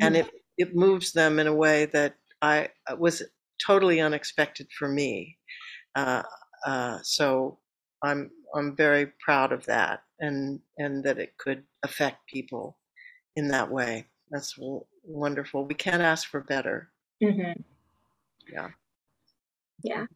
[0.00, 3.22] and it it moves them in a way that I uh, was
[3.64, 5.38] totally unexpected for me.
[5.94, 6.22] Uh,
[6.66, 7.58] uh, so
[8.02, 12.76] I'm I'm very proud of that, and and that it could affect people
[13.36, 14.06] in that way.
[14.30, 14.58] That's
[15.04, 15.66] wonderful.
[15.66, 16.90] We can't ask for better.
[17.22, 17.62] Mhm.
[18.52, 18.70] Yeah.
[19.82, 20.06] Yeah.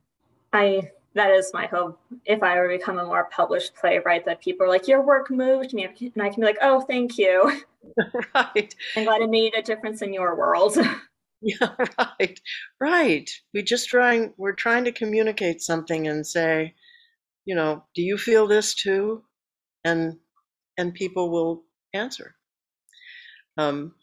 [0.53, 1.99] I that is my hope.
[2.27, 5.72] If I ever become a more published playwright, that people are like, your work moved
[5.72, 7.62] me, and I can be like, oh, thank you.
[8.35, 8.75] right.
[8.96, 10.77] I'm glad it made a difference in your world.
[11.42, 11.77] Yeah.
[11.99, 12.40] Right.
[12.81, 13.31] Right.
[13.53, 14.33] We just trying.
[14.38, 16.74] We're trying to communicate something and say,
[17.45, 19.22] you know, do you feel this too?
[19.84, 20.18] And
[20.78, 22.34] and people will answer.
[23.59, 23.95] Um,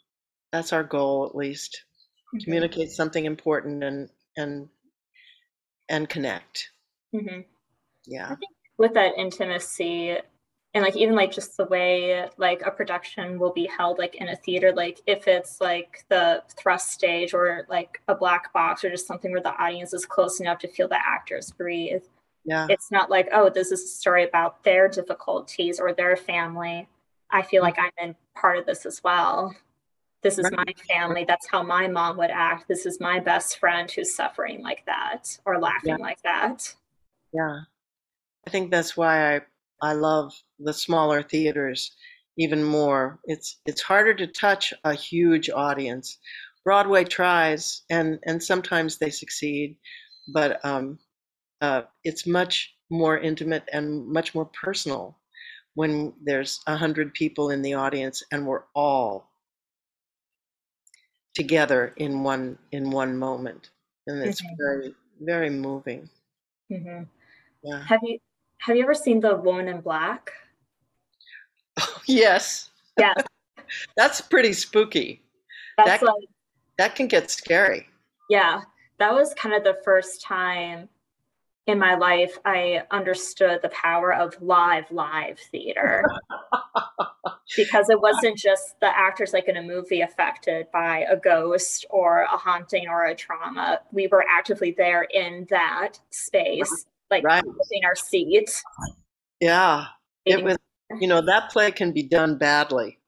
[0.53, 1.83] that's our goal, at least.
[2.43, 4.69] Communicate something important and and
[5.89, 6.69] and connect.
[7.13, 7.45] Mhm.
[8.05, 8.35] Yeah.
[8.77, 10.17] With that intimacy
[10.75, 14.29] and like even like just the way like a production will be held like in
[14.29, 18.89] a theater, like if it's like the thrust stage or like a black box or
[18.89, 22.03] just something where the audience is close enough to feel the actors breathe.
[22.45, 22.67] Yeah.
[22.69, 26.89] it's not like oh this is a story about their difficulties or their family
[27.31, 29.55] i feel like i'm in part of this as well
[30.23, 33.91] this is my family that's how my mom would act this is my best friend
[33.91, 36.03] who's suffering like that or laughing Yeah.
[36.03, 36.73] like that
[37.33, 37.61] Yeah.
[38.45, 39.41] I think that's why I
[39.81, 41.91] I love the smaller theaters
[42.37, 43.19] even more.
[43.25, 46.17] It's it's harder to touch a huge audience.
[46.63, 49.77] Broadway tries, and and sometimes they succeed,
[50.33, 50.99] but um,
[51.61, 55.19] uh, it's much more intimate and much more personal
[55.75, 59.31] when there's a hundred people in the audience and we're all
[61.33, 63.71] together in one in one moment,
[64.07, 64.55] and it's mm-hmm.
[64.57, 66.09] very very moving.
[66.71, 67.03] Mm-hmm.
[67.63, 67.83] Yeah.
[67.83, 68.19] Have you
[68.59, 70.31] have you ever seen the Woman in Black?
[71.79, 72.69] Oh, yes.
[72.97, 73.13] Yeah.
[73.97, 75.21] That's pretty spooky.
[75.77, 76.29] That's that, like,
[76.77, 77.87] that can get scary.
[78.29, 78.61] Yeah.
[78.99, 80.87] That was kind of the first time
[81.65, 86.03] in my life I understood the power of live, live theater.
[87.57, 92.23] because it wasn't just the actors like in a movie affected by a ghost or
[92.23, 93.79] a haunting or a trauma.
[93.91, 97.43] We were actively there in that space, like right.
[97.71, 98.63] in our seats.
[99.39, 99.85] Yeah.
[100.25, 100.57] It was
[100.99, 102.99] you know, that play can be done badly.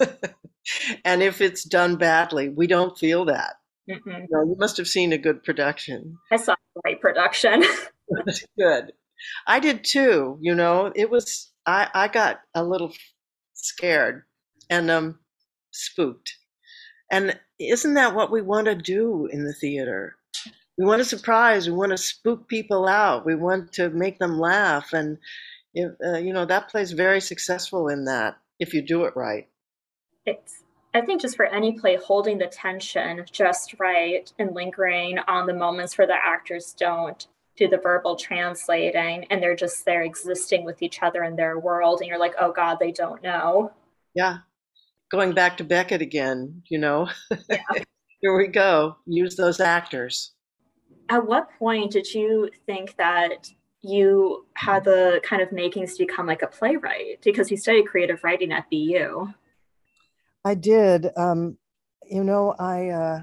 [1.04, 3.54] and if it's done badly, we don't feel that.
[3.88, 4.10] Mm-hmm.
[4.10, 6.18] You, you must have seen a good production.
[6.30, 7.64] I saw a great production.
[8.58, 8.92] good.
[9.46, 10.38] I did too.
[10.40, 12.92] You know, it was, I, I got a little
[13.54, 14.22] scared
[14.70, 15.18] and um,
[15.70, 16.34] spooked.
[17.10, 20.16] And isn't that what we want to do in the theater?
[20.76, 24.38] We want to surprise, we want to spook people out, we want to make them
[24.38, 24.92] laugh.
[24.92, 25.18] And
[25.74, 29.48] if, uh, you know that plays very successful in that if you do it right
[30.26, 30.62] it's
[30.94, 35.54] i think just for any play holding the tension just right and lingering on the
[35.54, 37.28] moments where the actors don't
[37.58, 42.00] do the verbal translating and they're just there existing with each other in their world
[42.00, 43.72] and you're like oh god they don't know.
[44.14, 44.38] Yeah.
[45.10, 47.08] Going back to beckett again you know?
[47.50, 47.62] Yeah.
[48.20, 48.96] here we go.
[49.06, 50.32] Use those actors.
[51.08, 56.26] At what point did you think that you had the kind of makings to become
[56.26, 57.22] like a playwright?
[57.22, 59.32] Because you studied creative writing at BU.
[60.44, 61.10] I did.
[61.16, 61.58] Um,
[62.10, 63.22] you know, I uh,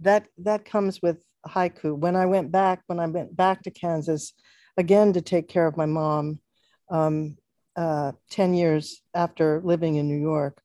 [0.00, 1.96] that that comes with haiku.
[1.96, 4.32] When I went back, when I went back to Kansas,
[4.76, 6.40] again to take care of my mom,
[6.90, 7.36] um,
[7.76, 10.60] uh, ten years after living in New York,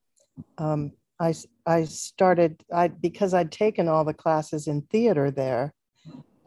[0.57, 1.33] um, I
[1.65, 5.73] I started I because I'd taken all the classes in theater there.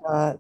[0.07, 0.35] Uh,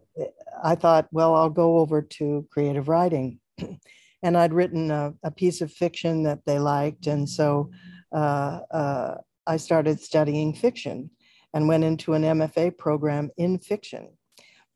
[0.62, 3.40] I thought, well, I'll go over to creative writing.
[4.22, 7.06] and I'd written a, a, piece of fiction that they liked.
[7.06, 7.70] And so
[8.14, 11.10] I started studying fiction
[11.52, 14.08] and went into an MFA program in fiction.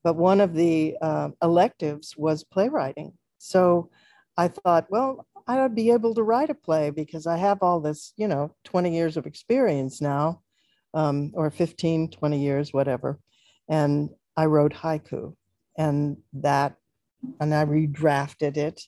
[0.05, 3.13] But one of the uh, electives was playwriting.
[3.39, 3.91] So
[4.37, 7.81] I thought, well, I would be able to write a play because I have all
[7.81, 10.43] this, you know, 20 years of experience now,
[10.95, 13.19] um, or 15, 20 years, whatever.
[13.69, 15.35] And I wrote haiku
[15.77, 16.77] and that,
[17.41, 18.83] and I redrafted it,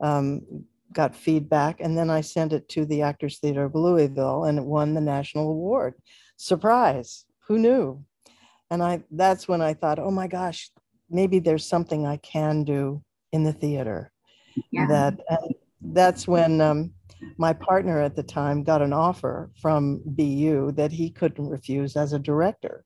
[0.00, 4.58] um, got feedback, and then I sent it to the Actors Theater of Louisville, and
[4.58, 5.94] it won the national award.
[6.36, 7.24] Surprise!
[7.46, 8.04] Who knew?
[8.70, 10.70] And I that's when I thought, oh my gosh,
[11.10, 14.12] maybe there's something I can do in the theater.
[14.70, 14.86] Yeah.
[14.86, 15.20] That
[15.80, 16.92] that's when um,
[17.36, 22.12] my partner at the time got an offer from BU that he couldn't refuse as
[22.12, 22.84] a director.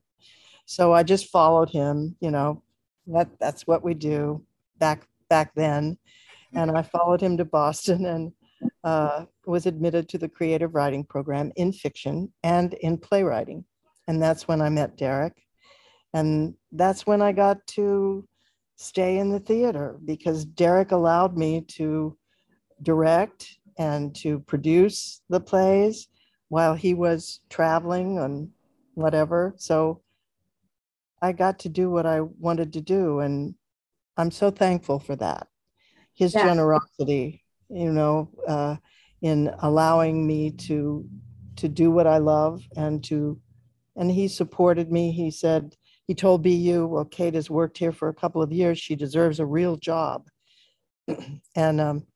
[0.66, 2.62] So I just followed him, you know,
[3.06, 4.44] that that's what we do
[4.78, 5.98] back back then.
[6.54, 8.32] And I followed him to Boston and
[8.84, 13.64] uh, was admitted to the creative writing program in fiction and in playwriting.
[14.08, 15.34] And that's when I met Derek.
[16.14, 18.26] And that's when I got to
[18.76, 22.16] stay in the theater because Derek allowed me to
[22.82, 26.08] direct and to produce the plays
[26.48, 28.50] while he was traveling and
[28.94, 29.54] whatever.
[29.56, 30.02] So
[31.20, 33.20] I got to do what I wanted to do.
[33.20, 33.54] And
[34.16, 35.48] I'm so thankful for that.
[36.16, 36.44] His yeah.
[36.44, 38.76] generosity, you know, uh,
[39.22, 41.06] in allowing me to
[41.56, 43.40] to do what I love and to
[43.96, 45.10] and he supported me.
[45.10, 45.74] He said,
[46.06, 48.78] he told BU, well, Kate has worked here for a couple of years.
[48.78, 50.28] She deserves a real job.
[51.54, 52.06] and um,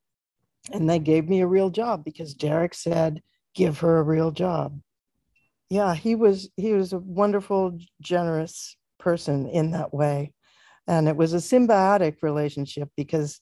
[0.72, 3.22] and they gave me a real job because Derek said,
[3.54, 4.80] give her a real job.
[5.68, 10.32] Yeah, he was he was a wonderful, generous person in that way
[10.90, 13.40] and it was a symbiotic relationship because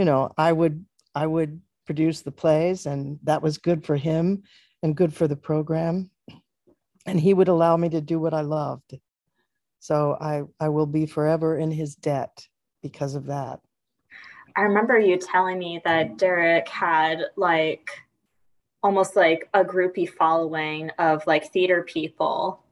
[0.00, 0.82] you know i would
[1.14, 4.42] i would produce the plays and that was good for him
[4.82, 6.08] and good for the program.
[7.04, 8.96] And he would allow me to do what i loved.
[9.80, 12.46] So i i will be forever in his debt
[12.82, 13.60] because of that.
[14.56, 17.90] I remember you telling me that derek had like
[18.82, 22.62] almost like a groupie following of like theater people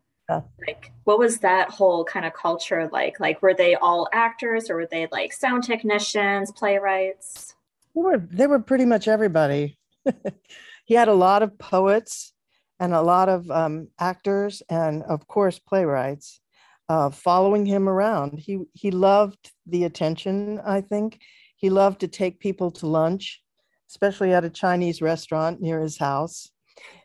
[0.66, 4.76] like what was that whole kind of culture like like were they all actors or
[4.76, 7.54] were they like sound technicians playwrights
[7.98, 9.76] They were, they were pretty much everybody.
[10.84, 12.32] he had a lot of poets
[12.78, 16.40] and a lot of um, actors and, of course, playwrights
[16.88, 18.38] uh, following him around.
[18.38, 21.20] He, he loved the attention, I think.
[21.56, 23.42] He loved to take people to lunch,
[23.90, 26.50] especially at a Chinese restaurant near his house.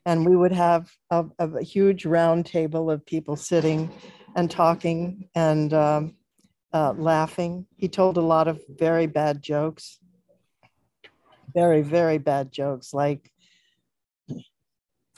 [0.05, 3.91] And we would have a, a huge round table of people sitting
[4.35, 6.15] and talking and um,
[6.73, 7.65] uh, laughing.
[7.77, 9.99] He told a lot of very bad jokes,
[11.53, 13.31] very, very bad jokes, like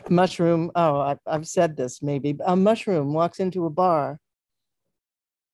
[0.09, 0.71] mushroom.
[0.75, 2.37] Oh, I've, I've said this maybe.
[2.45, 4.19] A mushroom walks into a bar.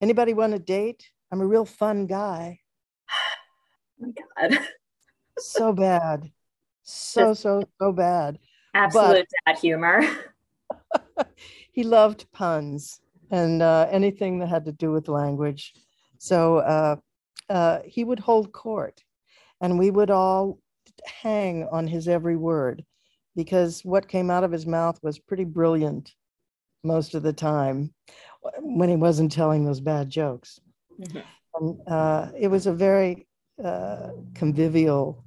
[0.02, 1.06] Anybody want a date?
[1.32, 2.60] I'm a real fun guy.
[4.02, 4.08] Oh
[4.40, 4.60] my God.
[5.38, 6.32] so bad.
[6.84, 8.40] So, so, so bad.
[8.74, 10.02] Absolute but, bad humor.
[11.72, 15.74] he loved puns and uh, anything that had to do with language.
[16.18, 16.96] So uh,
[17.50, 19.04] uh, he would hold court
[19.62, 20.60] and we would all
[21.06, 22.84] hang on his every word
[23.36, 26.14] because what came out of his mouth was pretty brilliant
[26.84, 27.94] most of the time
[28.60, 30.60] when he wasn't telling those bad jokes.
[31.00, 31.20] Mm-hmm.
[31.56, 33.28] And, uh, it was a very
[33.64, 35.24] uh, convivial,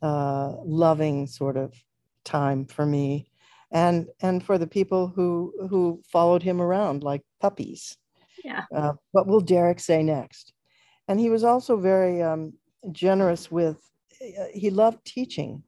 [0.00, 1.74] uh, loving sort of
[2.24, 3.26] time for me
[3.72, 7.96] and and for the people who who followed him around like puppies.
[8.44, 8.64] Yeah.
[8.74, 10.52] Uh, what will Derek say next?
[11.08, 12.52] And he was also very um,
[12.92, 13.78] generous with.
[14.20, 15.62] Uh, he loved teaching.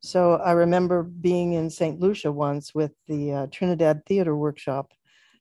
[0.00, 2.00] So I remember being in St.
[2.00, 4.92] Lucia once with the uh, Trinidad Theater Workshop,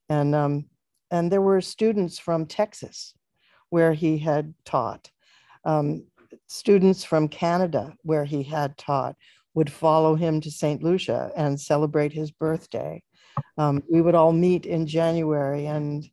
[0.09, 0.65] and um,
[1.09, 3.13] and there were students from Texas,
[3.69, 5.09] where he had taught,
[5.63, 6.05] um,
[6.47, 9.15] students from Canada, where he had taught,
[9.53, 10.81] would follow him to St.
[10.81, 13.01] Lucia and celebrate his birthday.
[13.57, 16.07] Um, we would all meet in January and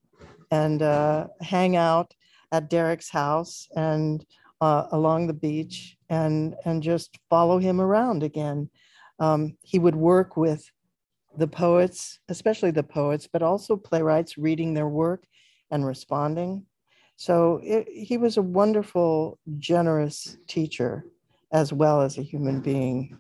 [0.51, 2.13] and uh, hang out
[2.53, 4.25] at Derek's house and
[4.61, 8.69] uh, along the beach and and just follow him around again.
[9.19, 10.71] Um, he would work with
[11.37, 15.25] the poets, especially the poets, but also playwrights reading their work
[15.71, 16.65] and responding.
[17.17, 21.05] So it, he was a wonderful, generous teacher
[21.53, 23.19] as well as a human being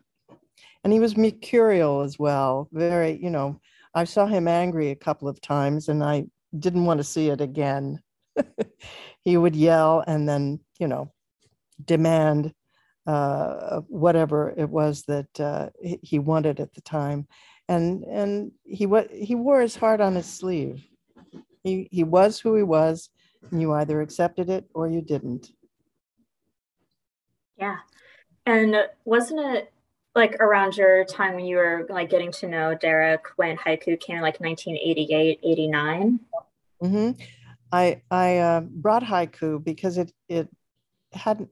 [0.84, 3.60] and he was mercurial as well very you know
[3.94, 6.24] i saw him angry a couple of times and i
[6.58, 8.00] didn't want to see it again.
[9.22, 11.12] He would yell and then you know
[11.84, 12.54] demand
[13.06, 15.68] uh, whatever it was that uh,
[16.02, 17.28] he wanted at the time.
[17.68, 20.82] And and he what he wore his heart on his sleeve.
[21.62, 23.10] He he was who he was
[23.50, 25.52] and you either accepted it or you didn't.
[27.58, 27.76] Yeah.
[28.46, 28.74] And
[29.04, 29.70] wasn't it
[30.14, 34.16] like around your time when you were like getting to know Derek when haiku came
[34.16, 36.20] in like 1988, 89?
[36.82, 37.10] Mm-hmm.
[37.72, 40.48] I I uh, brought haiku because it it
[41.12, 41.50] hadn't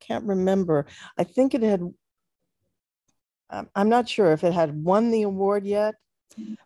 [0.00, 0.86] can't remember.
[1.18, 1.92] I think it had.
[3.74, 5.96] I'm not sure if it had won the award yet,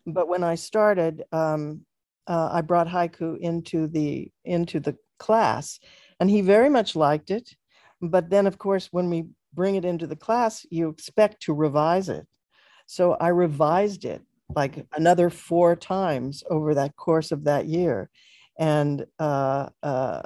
[0.07, 1.81] but when I started, um,
[2.27, 5.81] uh, I brought haiku into the into the class,
[6.21, 7.57] and he very much liked it.
[8.03, 9.25] But then, of course, when we
[9.55, 12.27] bring it into the class, you expect to revise it.
[12.87, 14.23] So I revised it
[14.55, 18.11] like another four times over that course of that year
[18.59, 20.23] and uh, uh,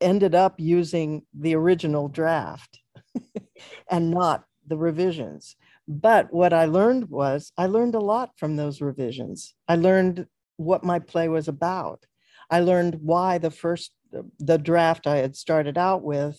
[0.00, 2.80] ended up using the original draft
[3.90, 5.56] and not the revisions.
[5.86, 9.54] But what I learned was I learned a lot from those revisions.
[9.68, 12.04] I learned what my play was about.
[12.50, 13.92] I learned why the first
[14.38, 16.38] the draft I had started out with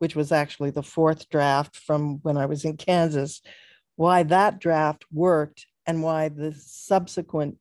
[0.00, 3.42] which was actually the fourth draft from when I was in Kansas,
[3.96, 7.58] why that draft worked and why the subsequent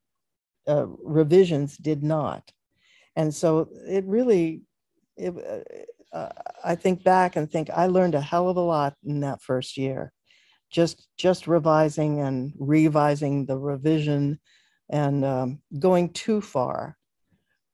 [0.65, 2.49] uh, revisions did not.
[3.17, 4.61] And so it really,
[5.17, 6.29] it, uh, uh,
[6.63, 9.75] I think back and think I learned a hell of a lot in that first
[9.75, 10.13] year,
[10.71, 14.39] just just revising and revising the revision
[14.89, 16.97] and um, going too far.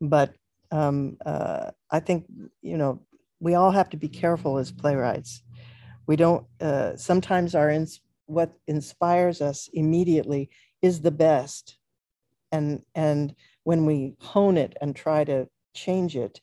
[0.02, 0.34] But
[0.72, 2.26] um, uh, I think
[2.64, 3.06] you know
[3.40, 5.44] we all have to be careful as playwrights.
[6.08, 10.50] We don't, uh, sometimes our, ins- what inspires us immediately
[10.82, 11.78] is the best.
[12.52, 16.40] And, and when we hone it and try to change it,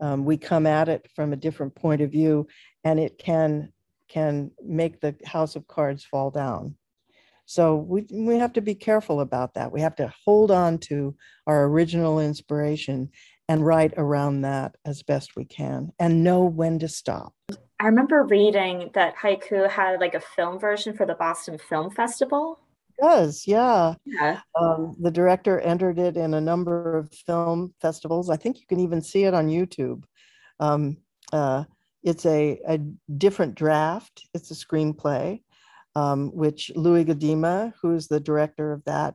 [0.00, 2.46] um, we come at it from a different point of view
[2.84, 3.72] and it can,
[4.08, 6.76] can make the house of cards fall down.
[7.46, 9.72] So we, we have to be careful about that.
[9.72, 11.14] We have to hold on to
[11.46, 13.10] our original inspiration
[13.48, 17.32] and write around that as best we can and know when to stop.
[17.78, 22.58] I remember reading that haiku had like a film version for the Boston Film Festival.
[22.98, 23.94] It does, yeah.
[24.04, 24.40] Yeah.
[24.58, 28.30] Um, the director entered it in a number of film festivals.
[28.30, 30.04] I think you can even see it on YouTube.
[30.58, 30.96] Um,
[31.32, 31.64] uh,
[32.02, 32.78] it's a, a
[33.18, 34.26] different draft.
[34.32, 35.42] It's a screenplay,
[35.94, 39.14] um, which Louis Godima, who's the director of that,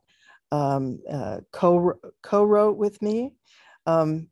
[0.52, 3.32] um, uh, co co-wrote with me.
[3.86, 4.28] Um,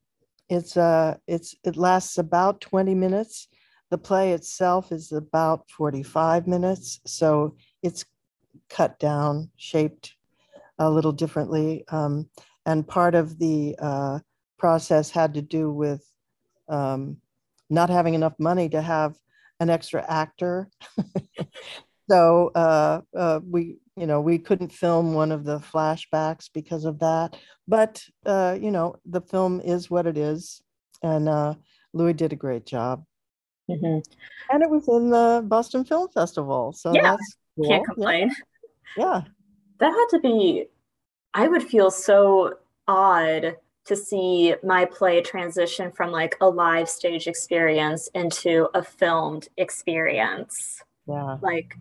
[0.49, 3.49] it's uh, it's it lasts about 20 minutes.
[3.91, 8.05] The play itself is about 45 minutes, so it's
[8.69, 10.15] cut down, shaped
[10.79, 11.85] a little differently.
[11.89, 12.29] Um,
[12.67, 14.21] and part of the uh,
[14.59, 16.05] process had to do with
[16.69, 17.19] um,
[17.69, 19.17] not having enough money to have
[19.61, 20.69] an extra actor.
[22.11, 26.99] so uh, uh, we, you know, we couldn't film one of the flashbacks because of
[27.01, 27.37] that.
[27.69, 30.63] But uh, you know, the film is what it is,
[31.03, 31.55] and uh,
[31.93, 33.05] Louis did a great job.
[33.71, 33.99] Mm-hmm.
[34.53, 37.69] And it was in the Boston Film Festival, so yeah, that's cool.
[37.69, 38.31] can't complain.
[38.97, 39.05] Yeah.
[39.05, 39.23] yeah,
[39.81, 40.67] that had to be.
[41.35, 42.55] I would feel so
[42.89, 49.49] odd to see my play transition from like a live stage experience into a filmed
[49.59, 50.83] experience.
[51.07, 51.37] Yeah.
[51.43, 51.77] Like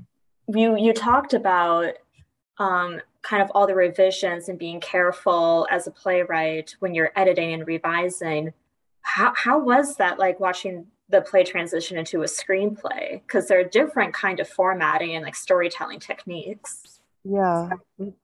[0.48, 1.94] you you talked about
[2.60, 7.54] um, kind of all the revisions and being careful as a playwright when you're editing
[7.54, 8.54] and revising.
[9.02, 13.22] How how was that like watching the play transition into a screenplay?
[13.22, 17.00] Because there are different kind of formatting and like storytelling techniques.
[17.24, 17.70] Yeah,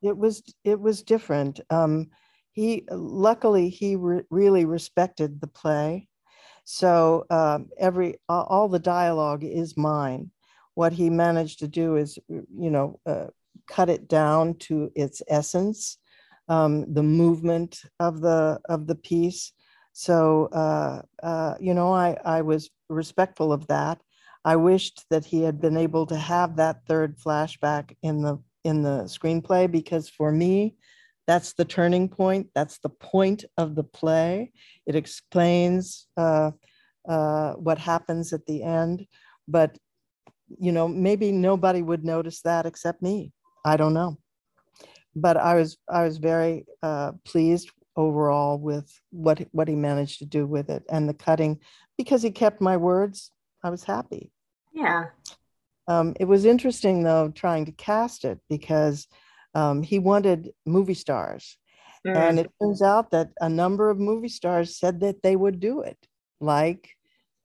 [0.01, 1.59] it was it was different.
[1.69, 2.09] Um,
[2.55, 6.07] he luckily he re- really respected the play
[6.63, 10.31] so um, every all the dialogue is mine
[10.73, 13.27] what he managed to do is you know uh,
[13.67, 15.97] cut it down to its essence
[16.47, 19.53] um, the movement of the of the piece
[19.93, 23.99] so uh, uh, you know I, I was respectful of that
[24.43, 28.83] i wished that he had been able to have that third flashback in the in
[28.83, 30.75] the screenplay because for me
[31.27, 32.47] that's the turning point.
[32.53, 34.51] That's the point of the play.
[34.85, 36.51] It explains uh,
[37.07, 39.07] uh, what happens at the end.
[39.47, 39.77] But,
[40.59, 43.31] you know, maybe nobody would notice that except me.
[43.65, 44.17] I don't know.
[45.15, 50.25] But I was I was very uh, pleased overall with what what he managed to
[50.25, 51.59] do with it and the cutting
[51.97, 53.31] because he kept my words.
[53.63, 54.31] I was happy.
[54.73, 55.05] Yeah.
[55.87, 59.07] Um, it was interesting though trying to cast it because
[59.55, 61.57] um, he wanted movie stars.
[62.05, 62.15] Mm.
[62.15, 65.81] And it turns out that a number of movie stars said that they would do
[65.81, 65.97] it,
[66.39, 66.89] like,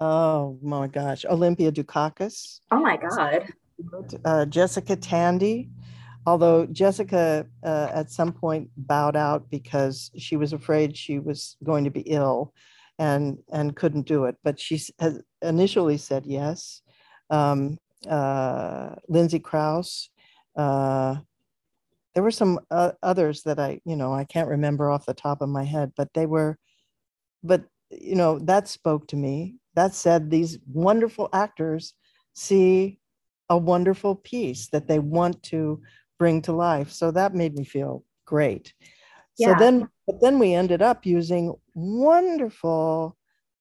[0.00, 2.60] oh my gosh, Olympia Dukakis.
[2.70, 3.46] Oh my God.
[4.24, 5.70] Uh, Jessica Tandy.
[6.26, 11.84] Although Jessica uh, at some point bowed out because she was afraid she was going
[11.84, 12.52] to be ill
[12.98, 14.36] and, and couldn't do it.
[14.44, 16.82] But she has initially said yes.
[17.30, 20.10] Um, uh, Lindsay Crouse,
[20.56, 21.16] uh,
[22.14, 25.40] there were some uh, others that I, you know, I can't remember off the top
[25.42, 26.58] of my head, but they were,
[27.42, 29.56] but, you know, that spoke to me.
[29.74, 31.94] That said, these wonderful actors
[32.34, 32.98] see
[33.48, 35.80] a wonderful piece that they want to
[36.20, 36.92] bring to life.
[36.92, 38.74] So that made me feel great.
[39.38, 39.46] Yeah.
[39.46, 43.16] So then, but then we ended up using wonderful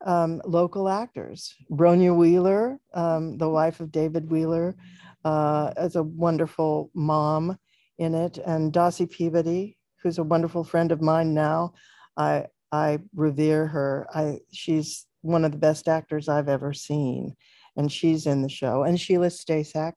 [0.05, 1.55] um, local actors.
[1.71, 4.75] Bronia Wheeler, um, the wife of David Wheeler,
[5.23, 7.57] uh, as a wonderful mom
[7.97, 11.73] in it, and Dossy Peabody, who's a wonderful friend of mine now.
[12.17, 14.07] I I revere her.
[14.13, 17.35] I she's one of the best actors I've ever seen,
[17.77, 18.83] and she's in the show.
[18.83, 19.93] And Sheila Stasack,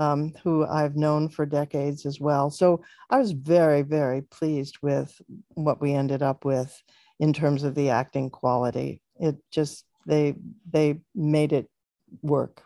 [0.00, 2.50] um, who I've known for decades as well.
[2.50, 5.20] So I was very very pleased with
[5.50, 6.82] what we ended up with
[7.20, 9.02] in terms of the acting quality.
[9.20, 10.34] It just they
[10.68, 11.68] they made it
[12.22, 12.62] work.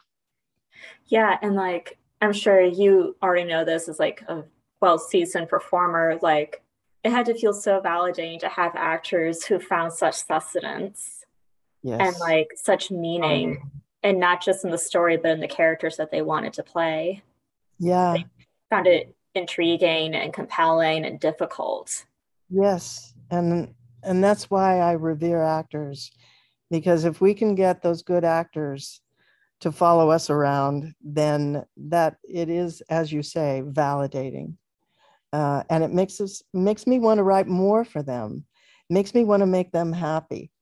[1.07, 4.45] Yeah, and like I'm sure you already know this as like a
[4.81, 6.63] well seasoned performer, like
[7.03, 11.25] it had to feel so validating to have actors who found such sustenance
[11.83, 12.01] yes.
[12.01, 13.73] and like such meaning, um,
[14.05, 17.23] and not just in the story, but in the characters that they wanted to play.
[17.81, 18.15] Yeah.
[18.17, 18.27] They
[18.71, 22.05] found it intriguing and compelling and difficult.
[22.49, 23.15] Yes.
[23.31, 23.75] And
[24.05, 26.13] and that's why I revere actors
[26.71, 29.01] because if we can get those good actors
[29.61, 34.57] to follow us around, then that it is, as you say, validating
[35.35, 38.45] uh, and it makes us makes me want to write more for them
[38.89, 40.53] it makes me want to make them happy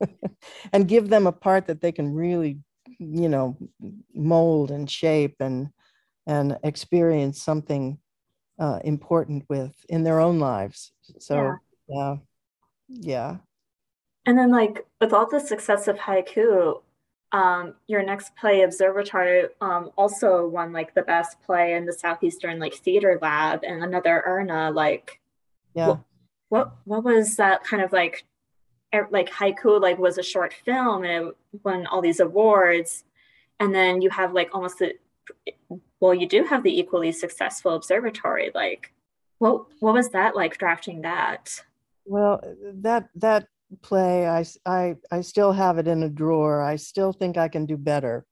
[0.72, 2.58] and give them a part that they can really
[2.98, 3.56] you know
[4.14, 5.70] mold and shape and
[6.26, 7.98] and experience something
[8.58, 10.92] uh, important with in their own lives.
[11.18, 11.54] So yeah.
[11.88, 12.16] yeah.
[12.88, 13.36] Yeah.
[14.26, 16.80] And then like with all the success of haiku
[17.32, 22.58] um, your next play observatory um, also won like the best play in the southeastern
[22.58, 25.20] like theater lab and another IRNE like
[25.74, 25.96] yeah.
[26.48, 28.24] what, what was that kind of like
[29.10, 33.04] like haiku like was a short film and it won all these awards.
[33.60, 34.94] And then you have like almost the
[36.00, 38.50] well you do have the equally successful observatory.
[38.54, 38.92] Like
[39.38, 41.60] what what was that like drafting that?
[42.04, 42.42] Well
[42.82, 43.46] that that
[43.82, 46.62] play i i i still have it in a drawer.
[46.62, 48.24] I still think i can do better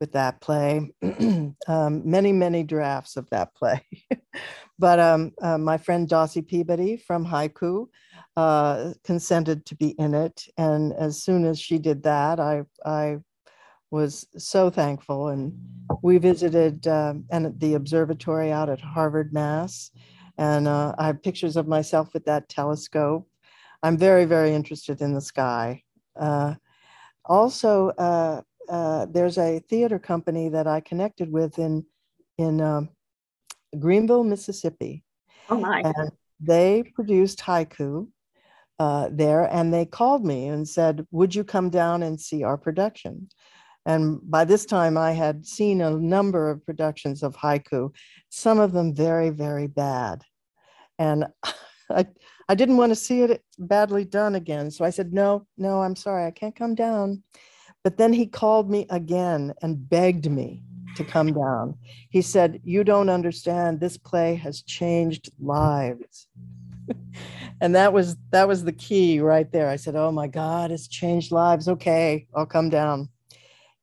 [0.00, 0.92] with that play.
[1.68, 3.82] Um, many many drafts of that play.
[4.78, 7.86] But um, uh, my friend Dossy Peabody from haiku
[8.36, 13.18] uh, consented to be in it and as soon as she did that i i
[13.92, 15.28] was so thankful.
[15.28, 15.52] And
[16.02, 19.92] we visited um, and the observatory out at Harvard, Mass.
[20.38, 23.28] And uh, I have pictures of myself with that telescope.
[23.82, 25.82] I'm very, very interested in the sky.
[26.18, 26.54] Uh,
[27.24, 31.84] also, uh, uh there's a theater company that I connected with in
[32.38, 32.88] in um,
[33.78, 35.04] Greenville, Mississippi.
[35.48, 35.82] Oh my!
[35.84, 38.08] And they produced haiku
[38.78, 42.56] uh, there, and they called me and said, "Would you come down and see our
[42.56, 43.28] production?"
[43.84, 47.92] And by this time, I had seen a number of productions of haiku,
[48.28, 50.22] some of them very, very bad.
[50.98, 51.26] And
[51.90, 52.06] I,
[52.48, 54.70] I didn't want to see it badly done again.
[54.70, 57.24] So I said, no, no, I'm sorry, I can't come down.
[57.82, 60.62] But then he called me again and begged me
[60.96, 61.74] to come down.
[62.10, 63.80] He said, You don't understand.
[63.80, 66.28] This play has changed lives.
[67.60, 69.68] and that was that was the key right there.
[69.68, 71.68] I said, Oh my God, it's changed lives.
[71.68, 73.08] Okay, I'll come down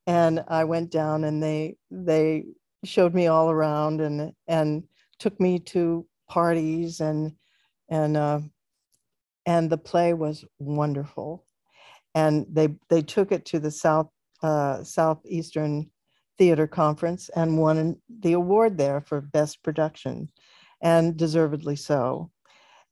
[0.10, 2.46] and I went down and they they
[2.84, 4.84] showed me all around and and
[5.20, 7.34] took me to parties and
[7.90, 8.40] and uh,
[9.46, 11.46] and the play was wonderful
[12.16, 14.10] and they they took it to the south
[14.42, 15.92] uh, southeastern
[16.40, 20.28] theater conference and won the award there for best production
[20.82, 22.32] and deservedly so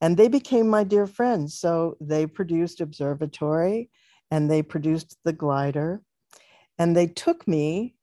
[0.02, 3.90] and they became my dear friends so they produced observatory
[4.32, 6.02] and they produced the glider
[6.78, 7.96] and they took me,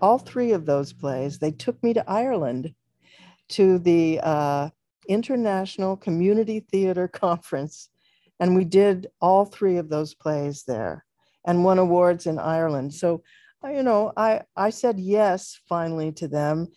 [0.00, 2.74] all three of those plays, they took me to Ireland
[3.50, 4.70] to the uh,
[5.08, 7.90] International Community Theater Conference.
[8.40, 11.04] And we did all three of those plays there
[11.46, 12.94] and won awards in Ireland.
[12.94, 13.22] So,
[13.64, 16.68] you know, I, I said yes finally to them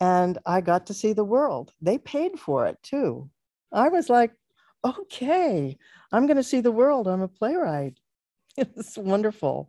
[0.00, 1.72] and I got to see the world.
[1.80, 3.30] They paid for it too.
[3.74, 4.32] I was like,
[4.84, 5.76] okay,
[6.12, 7.08] I'm going to see the world.
[7.08, 7.98] I'm a playwright.
[8.56, 9.68] It's wonderful.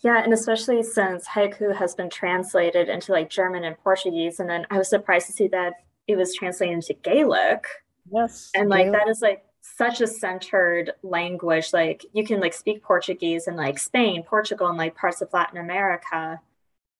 [0.00, 4.66] Yeah, and especially since haiku has been translated into like German and Portuguese, and then
[4.70, 5.72] I was surprised to see that
[6.06, 7.64] it was translated into Gaelic.
[8.12, 8.50] Yes.
[8.54, 9.00] And like Gaelic.
[9.00, 11.72] that is like such a centered language.
[11.72, 15.56] Like you can like speak Portuguese in like Spain, Portugal, and like parts of Latin
[15.56, 16.38] America.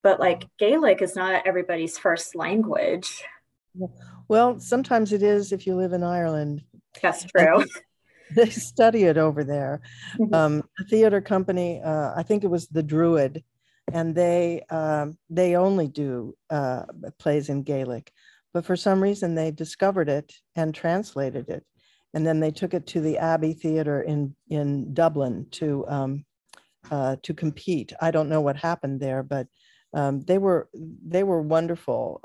[0.02, 3.22] But like Gaelic is not everybody's first language.
[4.28, 6.62] Well, sometimes it is if you live in Ireland.
[7.02, 7.64] That's true.
[8.34, 9.80] they study it over there.
[10.18, 10.34] Mm-hmm.
[10.34, 13.42] Um, a theater company, uh, I think it was the Druid,
[13.92, 16.84] and they um, they only do uh,
[17.18, 18.12] plays in Gaelic,
[18.52, 21.64] but for some reason they discovered it and translated it,
[22.14, 26.24] and then they took it to the Abbey Theater in in Dublin to um,
[26.90, 27.92] uh, to compete.
[28.00, 29.46] I don't know what happened there, but
[29.92, 32.20] um, they were they were wonderful.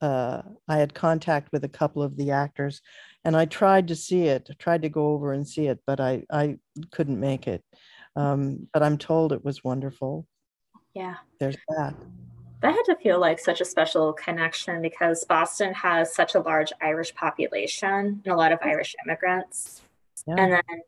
[0.00, 2.80] Uh, I had contact with a couple of the actors
[3.24, 6.24] and I tried to see it, tried to go over and see it, but I,
[6.30, 6.58] I
[6.90, 7.62] couldn't make it.
[8.16, 10.26] Um, but I'm told it was wonderful.
[10.94, 11.16] Yeah.
[11.38, 11.94] There's that.
[12.62, 16.72] That had to feel like such a special connection because Boston has such a large
[16.80, 19.82] Irish population and a lot of Irish immigrants.
[20.26, 20.34] Yeah.
[20.38, 20.82] And then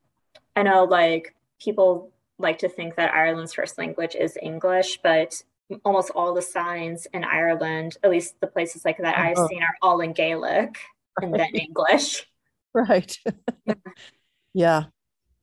[0.56, 5.42] I know like people like to think that Ireland's first language is English, but
[5.84, 9.48] almost all the signs in Ireland, at least the places like that I've oh.
[9.48, 10.78] seen, are all in Gaelic
[11.20, 12.26] and then English.
[12.74, 13.18] Right.
[13.66, 13.74] yeah.
[14.54, 14.84] yeah.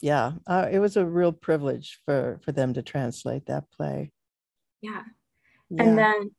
[0.02, 0.32] Yeah.
[0.48, 4.12] Uh, it was a real privilege for for them to translate that play.
[4.82, 5.04] Yeah.
[5.70, 5.84] yeah.
[5.84, 6.32] And then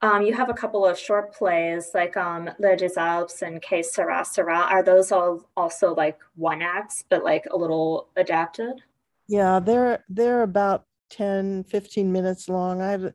[0.00, 3.82] um, you have a couple of short plays like um, Les Deux Alpes and Que
[3.82, 4.60] Sera Sera.
[4.60, 8.80] Are those all also like one acts, but like a little adapted?
[9.26, 12.80] Yeah, they're they're about 10, 15 minutes long.
[12.80, 13.12] I have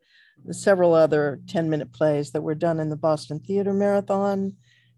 [0.51, 4.53] several other 10 minute plays that were done in the Boston Theater Marathon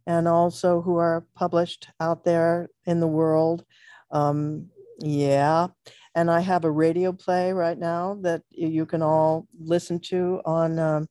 [0.08, 3.66] and also who are published out there in the world.
[4.12, 4.70] Um,
[5.00, 5.68] yeah.
[6.14, 10.80] And I have a radio play right now that you can all listen to on
[10.80, 11.08] um,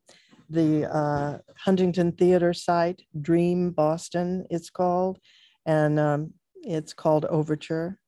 [0.48, 5.18] the uh, Huntington Theater site, Dream Boston, it's called.
[5.66, 7.98] And um, it's called Overture.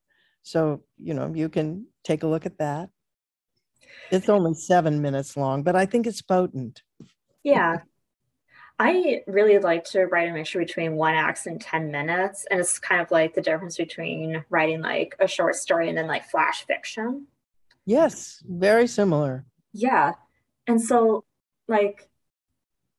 [0.42, 2.90] So, you know, you can take a look at that.
[4.10, 6.82] It's only seven minutes long, but I think it's potent.
[7.42, 7.78] Yeah.
[8.78, 12.46] I really like to write a mixture between one act and 10 minutes.
[12.50, 16.06] And it's kind of like the difference between writing like a short story and then
[16.06, 17.26] like flash fiction.
[17.86, 19.44] Yes, very similar.
[19.72, 20.12] Yeah.
[20.66, 21.24] And so,
[21.68, 22.08] like,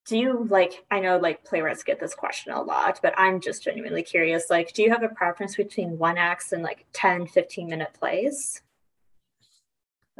[0.07, 3.63] do you like, I know like playwrights get this question a lot, but I'm just
[3.63, 4.49] genuinely curious.
[4.49, 8.61] Like, do you have a preference between one acts and like 10, 15 minute plays?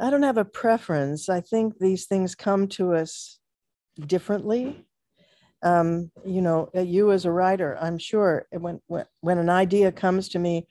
[0.00, 1.28] I don't have a preference.
[1.28, 3.38] I think these things come to us
[4.06, 4.86] differently
[5.62, 9.90] um, you know, uh, you as a writer, I'm sure when, when, when an idea
[9.90, 10.66] comes to me,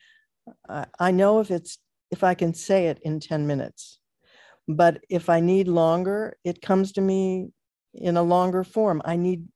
[0.69, 3.99] I, I know if it's, if I can say it in 10 minutes,
[4.67, 7.49] but if I need longer, it comes to me
[7.93, 9.01] in a longer form.
[9.03, 9.47] I need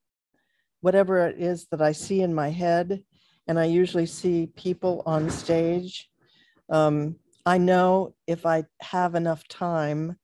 [0.81, 3.03] whatever it is that I see in my head,
[3.47, 6.09] and I usually see people on stage.
[6.69, 7.15] Um,
[7.45, 10.17] I know if I have enough time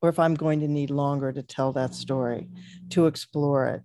[0.00, 2.48] or if I'm going to need longer to tell that story,
[2.90, 3.82] to explore it.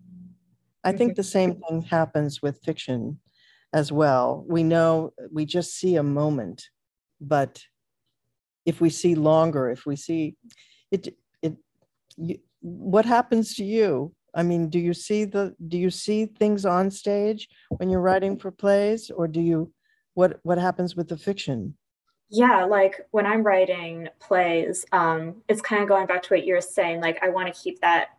[0.84, 1.18] I think mm-hmm.
[1.18, 3.20] the same thing happens with fiction
[3.74, 4.44] as well.
[4.48, 6.70] We know we just see a moment,
[7.22, 7.62] but
[8.66, 10.36] if we see longer, if we see
[10.92, 11.56] it, it,
[12.18, 14.14] you, what happens to you?
[14.36, 18.38] I mean, do you see the do you see things on stage when you're writing
[18.38, 19.72] for plays, or do you
[20.14, 21.76] what what happens with the fiction?
[22.30, 26.62] Yeah, like when I'm writing plays, um, it's kind of going back to what you're
[26.62, 27.02] saying.
[27.02, 28.10] Like I want to keep that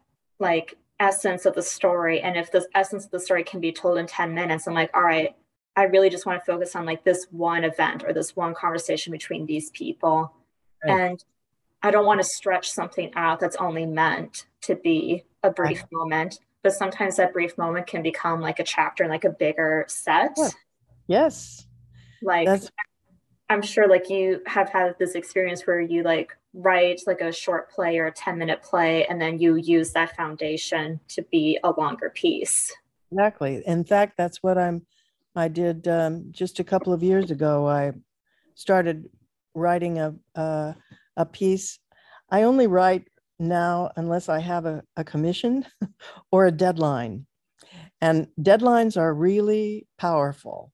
[0.41, 3.97] like essence of the story and if the essence of the story can be told
[3.97, 5.35] in 10 minutes i'm like all right
[5.75, 9.11] i really just want to focus on like this one event or this one conversation
[9.11, 10.33] between these people
[10.85, 11.01] right.
[11.01, 11.25] and
[11.83, 15.93] i don't want to stretch something out that's only meant to be a brief right.
[15.93, 19.87] moment but sometimes that brief moment can become like a chapter in like a bigger
[19.89, 20.49] set yeah.
[21.07, 21.67] yes
[22.23, 22.71] like that's...
[23.51, 27.71] i'm sure like you have had this experience where you like write like a short
[27.71, 31.71] play or a 10 minute play and then you use that foundation to be a
[31.71, 32.73] longer piece.
[33.13, 33.63] Exactly.
[33.67, 34.87] In fact that's what i'm
[35.37, 37.69] i did um, just a couple of years ago.
[37.69, 37.93] I
[38.55, 39.09] started
[39.55, 40.75] writing a, a,
[41.17, 41.79] a piece.
[42.31, 45.65] I only write now unless i have a, a commission
[46.33, 47.27] or a deadline.
[48.01, 50.73] And deadlines are really powerful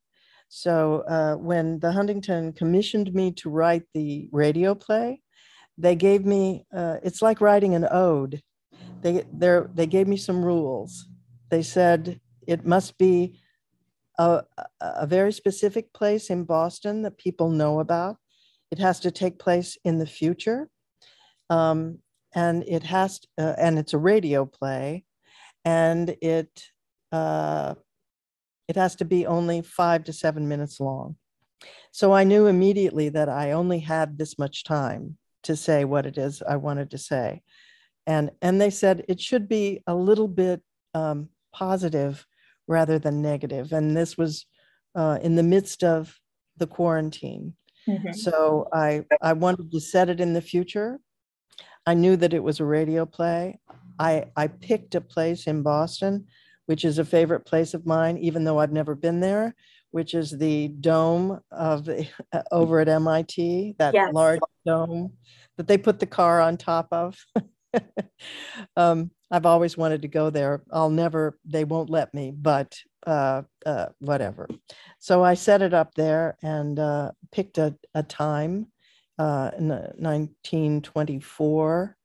[0.49, 5.21] so uh, when the huntington commissioned me to write the radio play
[5.79, 8.43] they gave me uh, it's like writing an ode.
[9.03, 11.09] They they gave me some rules.
[11.51, 13.41] They said it must be
[14.19, 14.43] a,
[14.81, 18.17] a very specific place in boston that people know about.
[18.71, 20.69] It has to take place in the future.
[21.51, 21.99] Um,
[22.35, 25.05] and it has to, uh, and it's a radio play.
[25.65, 26.51] And it
[27.13, 27.75] uh,
[28.69, 31.17] it has to be only five to seven minutes long
[31.93, 36.19] so i knew immediately that i only had this much time to say what it
[36.19, 37.43] is I wanted to say.
[38.07, 40.61] And, and they said it should be a little bit
[40.93, 42.27] um, positive
[42.67, 43.73] rather than negative.
[43.73, 44.47] And this was
[44.97, 46.19] uh, in the midst of
[46.57, 47.55] the quarantine.
[47.89, 48.13] Mm-hmm.
[48.13, 50.99] So I, I wanted to set it in the future.
[51.87, 53.61] I knew that it was a radio play.
[53.99, 56.27] I, I picked a place in Boston,
[56.67, 59.55] which is a favorite place of mine, even though I've never been there,
[59.91, 62.07] which is the dome of the,
[62.53, 64.13] over at MIT, that yes.
[64.13, 65.13] large dome
[65.57, 67.17] that they put the car on top of.
[68.77, 70.63] um, I've always wanted to go there.
[70.73, 74.49] I'll never, they won't let me, but uh, uh, whatever.
[74.99, 78.67] So I set it up there and uh, picked a, a time
[79.19, 81.97] uh, in 1924.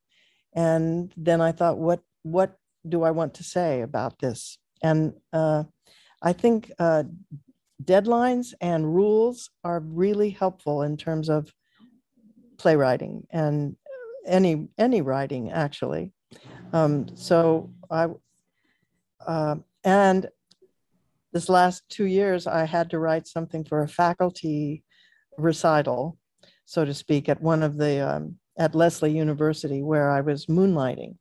[0.53, 2.55] And then I thought, what, what
[2.87, 4.57] do I want to say about this?
[4.81, 5.63] And uh,
[6.21, 7.03] I think uh,
[7.83, 11.51] deadlines and rules are really helpful in terms of
[12.57, 13.75] playwriting and
[14.25, 16.11] any any writing actually.
[16.73, 18.07] Um, so I
[19.25, 20.29] uh, and
[21.33, 24.83] this last two years I had to write something for a faculty
[25.37, 26.17] recital,
[26.65, 31.15] so to speak, at one of the um, at Lesley University where I was moonlighting.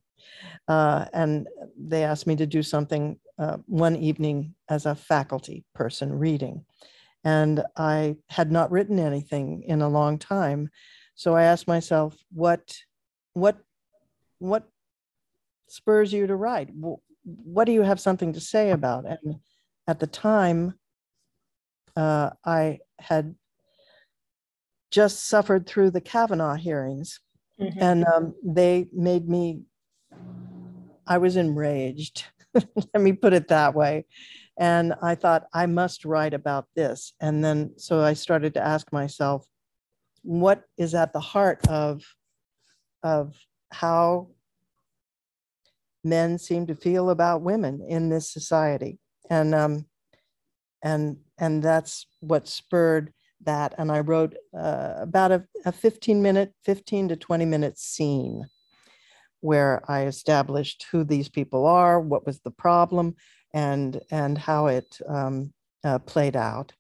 [0.69, 1.49] Uh, and
[1.79, 6.65] they asked me to do something uh, one evening as a faculty person reading.
[7.25, 10.71] And I had not written anything in a long time.
[11.15, 12.75] So I asked myself, what,
[13.35, 13.59] what,
[14.39, 14.65] what
[15.69, 16.71] spurs you to write?
[17.25, 19.05] What do you have something to say about?
[19.07, 19.37] And
[19.87, 20.75] at the time,
[21.97, 23.35] uh, I had
[24.91, 27.21] just suffered through the Kavanaugh hearings,
[27.61, 27.79] mm-hmm.
[27.81, 29.63] and um, they made me.
[31.07, 32.25] I was enraged.
[32.55, 34.07] Let me put it that way.
[34.59, 37.15] And I thought, I must write about this.
[37.21, 39.47] And then, so I started to ask myself,
[40.23, 42.05] what is at the heart of,
[43.03, 43.35] of
[43.73, 44.29] how
[46.05, 48.99] men seem to feel about women in this society.
[49.29, 49.87] And um,
[50.83, 53.75] and and that's what spurred that.
[53.79, 58.45] And I wrote uh, about a, a 15 minute, 15 to 20 minute scene
[59.41, 63.17] where I established who these people are, what was the problem,
[63.53, 65.53] and and how it um,
[65.85, 66.73] uh, played out.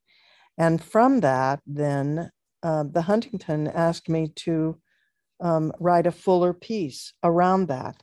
[0.58, 2.30] And from that, then
[2.62, 4.78] uh, the Huntington asked me to
[5.40, 8.02] um, write a fuller piece around that.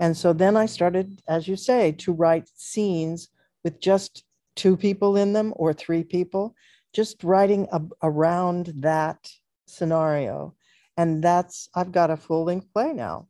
[0.00, 3.28] And so then I started, as you say, to write scenes
[3.62, 4.24] with just
[4.54, 6.54] two people in them or three people,
[6.92, 9.30] just writing a, around that
[9.66, 10.54] scenario.
[10.96, 13.28] And that's, I've got a full length play now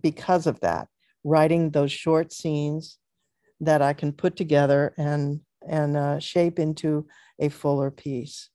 [0.00, 0.88] because of that,
[1.22, 2.98] writing those short scenes
[3.60, 7.06] that I can put together and, and uh, shape into
[7.38, 8.50] a fuller piece.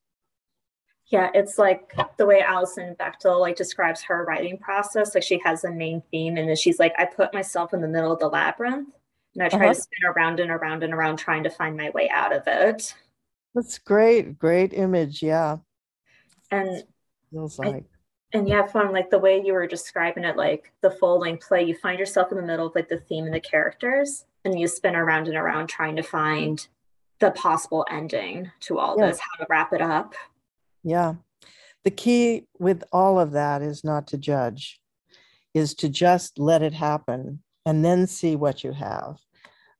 [1.06, 5.12] Yeah, it's like the way Alison Bechdel like describes her writing process.
[5.12, 7.88] Like she has a main theme, and then she's like, I put myself in the
[7.88, 8.90] middle of the labyrinth,
[9.34, 9.74] and I try uh-huh.
[9.74, 12.94] to spin around and around and around, trying to find my way out of it.
[13.56, 15.20] That's great, great image.
[15.20, 15.56] Yeah,
[16.52, 16.84] and
[17.32, 17.89] feels like.
[18.32, 21.64] And yeah, fun like the way you were describing it, like the full length play.
[21.64, 24.68] You find yourself in the middle of like the theme and the characters, and you
[24.68, 26.66] spin around and around trying to find
[27.18, 30.14] the possible ending to all this, how to wrap it up.
[30.82, 31.14] Yeah.
[31.84, 34.80] The key with all of that is not to judge,
[35.52, 39.18] is to just let it happen and then see what you have.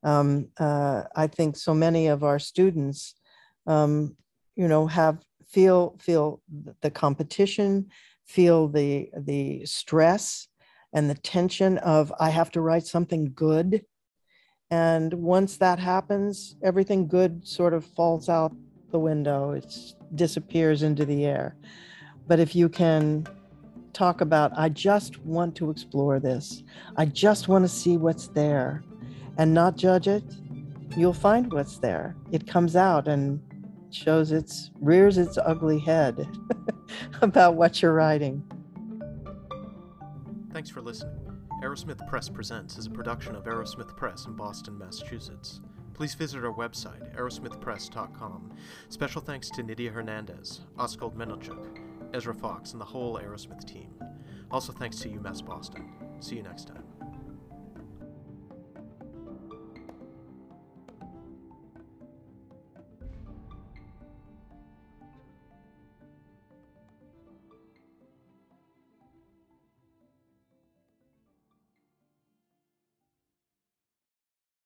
[0.02, 3.14] Um, uh, I think so many of our students,
[3.66, 4.16] um,
[4.56, 6.40] you know, have feel feel
[6.80, 7.90] the competition,
[8.30, 10.48] feel the the stress
[10.92, 13.84] and the tension of I have to write something good.
[14.70, 18.52] And once that happens, everything good sort of falls out
[18.92, 19.50] the window.
[19.50, 19.74] It
[20.14, 21.56] disappears into the air.
[22.28, 23.26] But if you can
[23.92, 26.62] talk about, I just want to explore this,
[26.96, 28.84] I just want to see what's there
[29.38, 30.24] and not judge it,
[30.96, 32.14] you'll find what's there.
[32.30, 33.40] It comes out and
[33.90, 36.28] shows its, rears its ugly head
[37.22, 38.42] about what you're writing.
[40.52, 41.16] Thanks for listening.
[41.62, 45.60] Arrowsmith Press Presents is a production of Arrowsmith Press in Boston, Massachusetts
[46.00, 48.56] please visit our website, arrowsmithpress.com.
[48.88, 51.78] Special thanks to Nydia Hernandez, Askold Melnyczuk,
[52.14, 53.92] Ezra Fox, and the whole Arrowsmith team.
[54.50, 55.92] Also thanks to UMass Boston.
[56.20, 56.89] See you next time.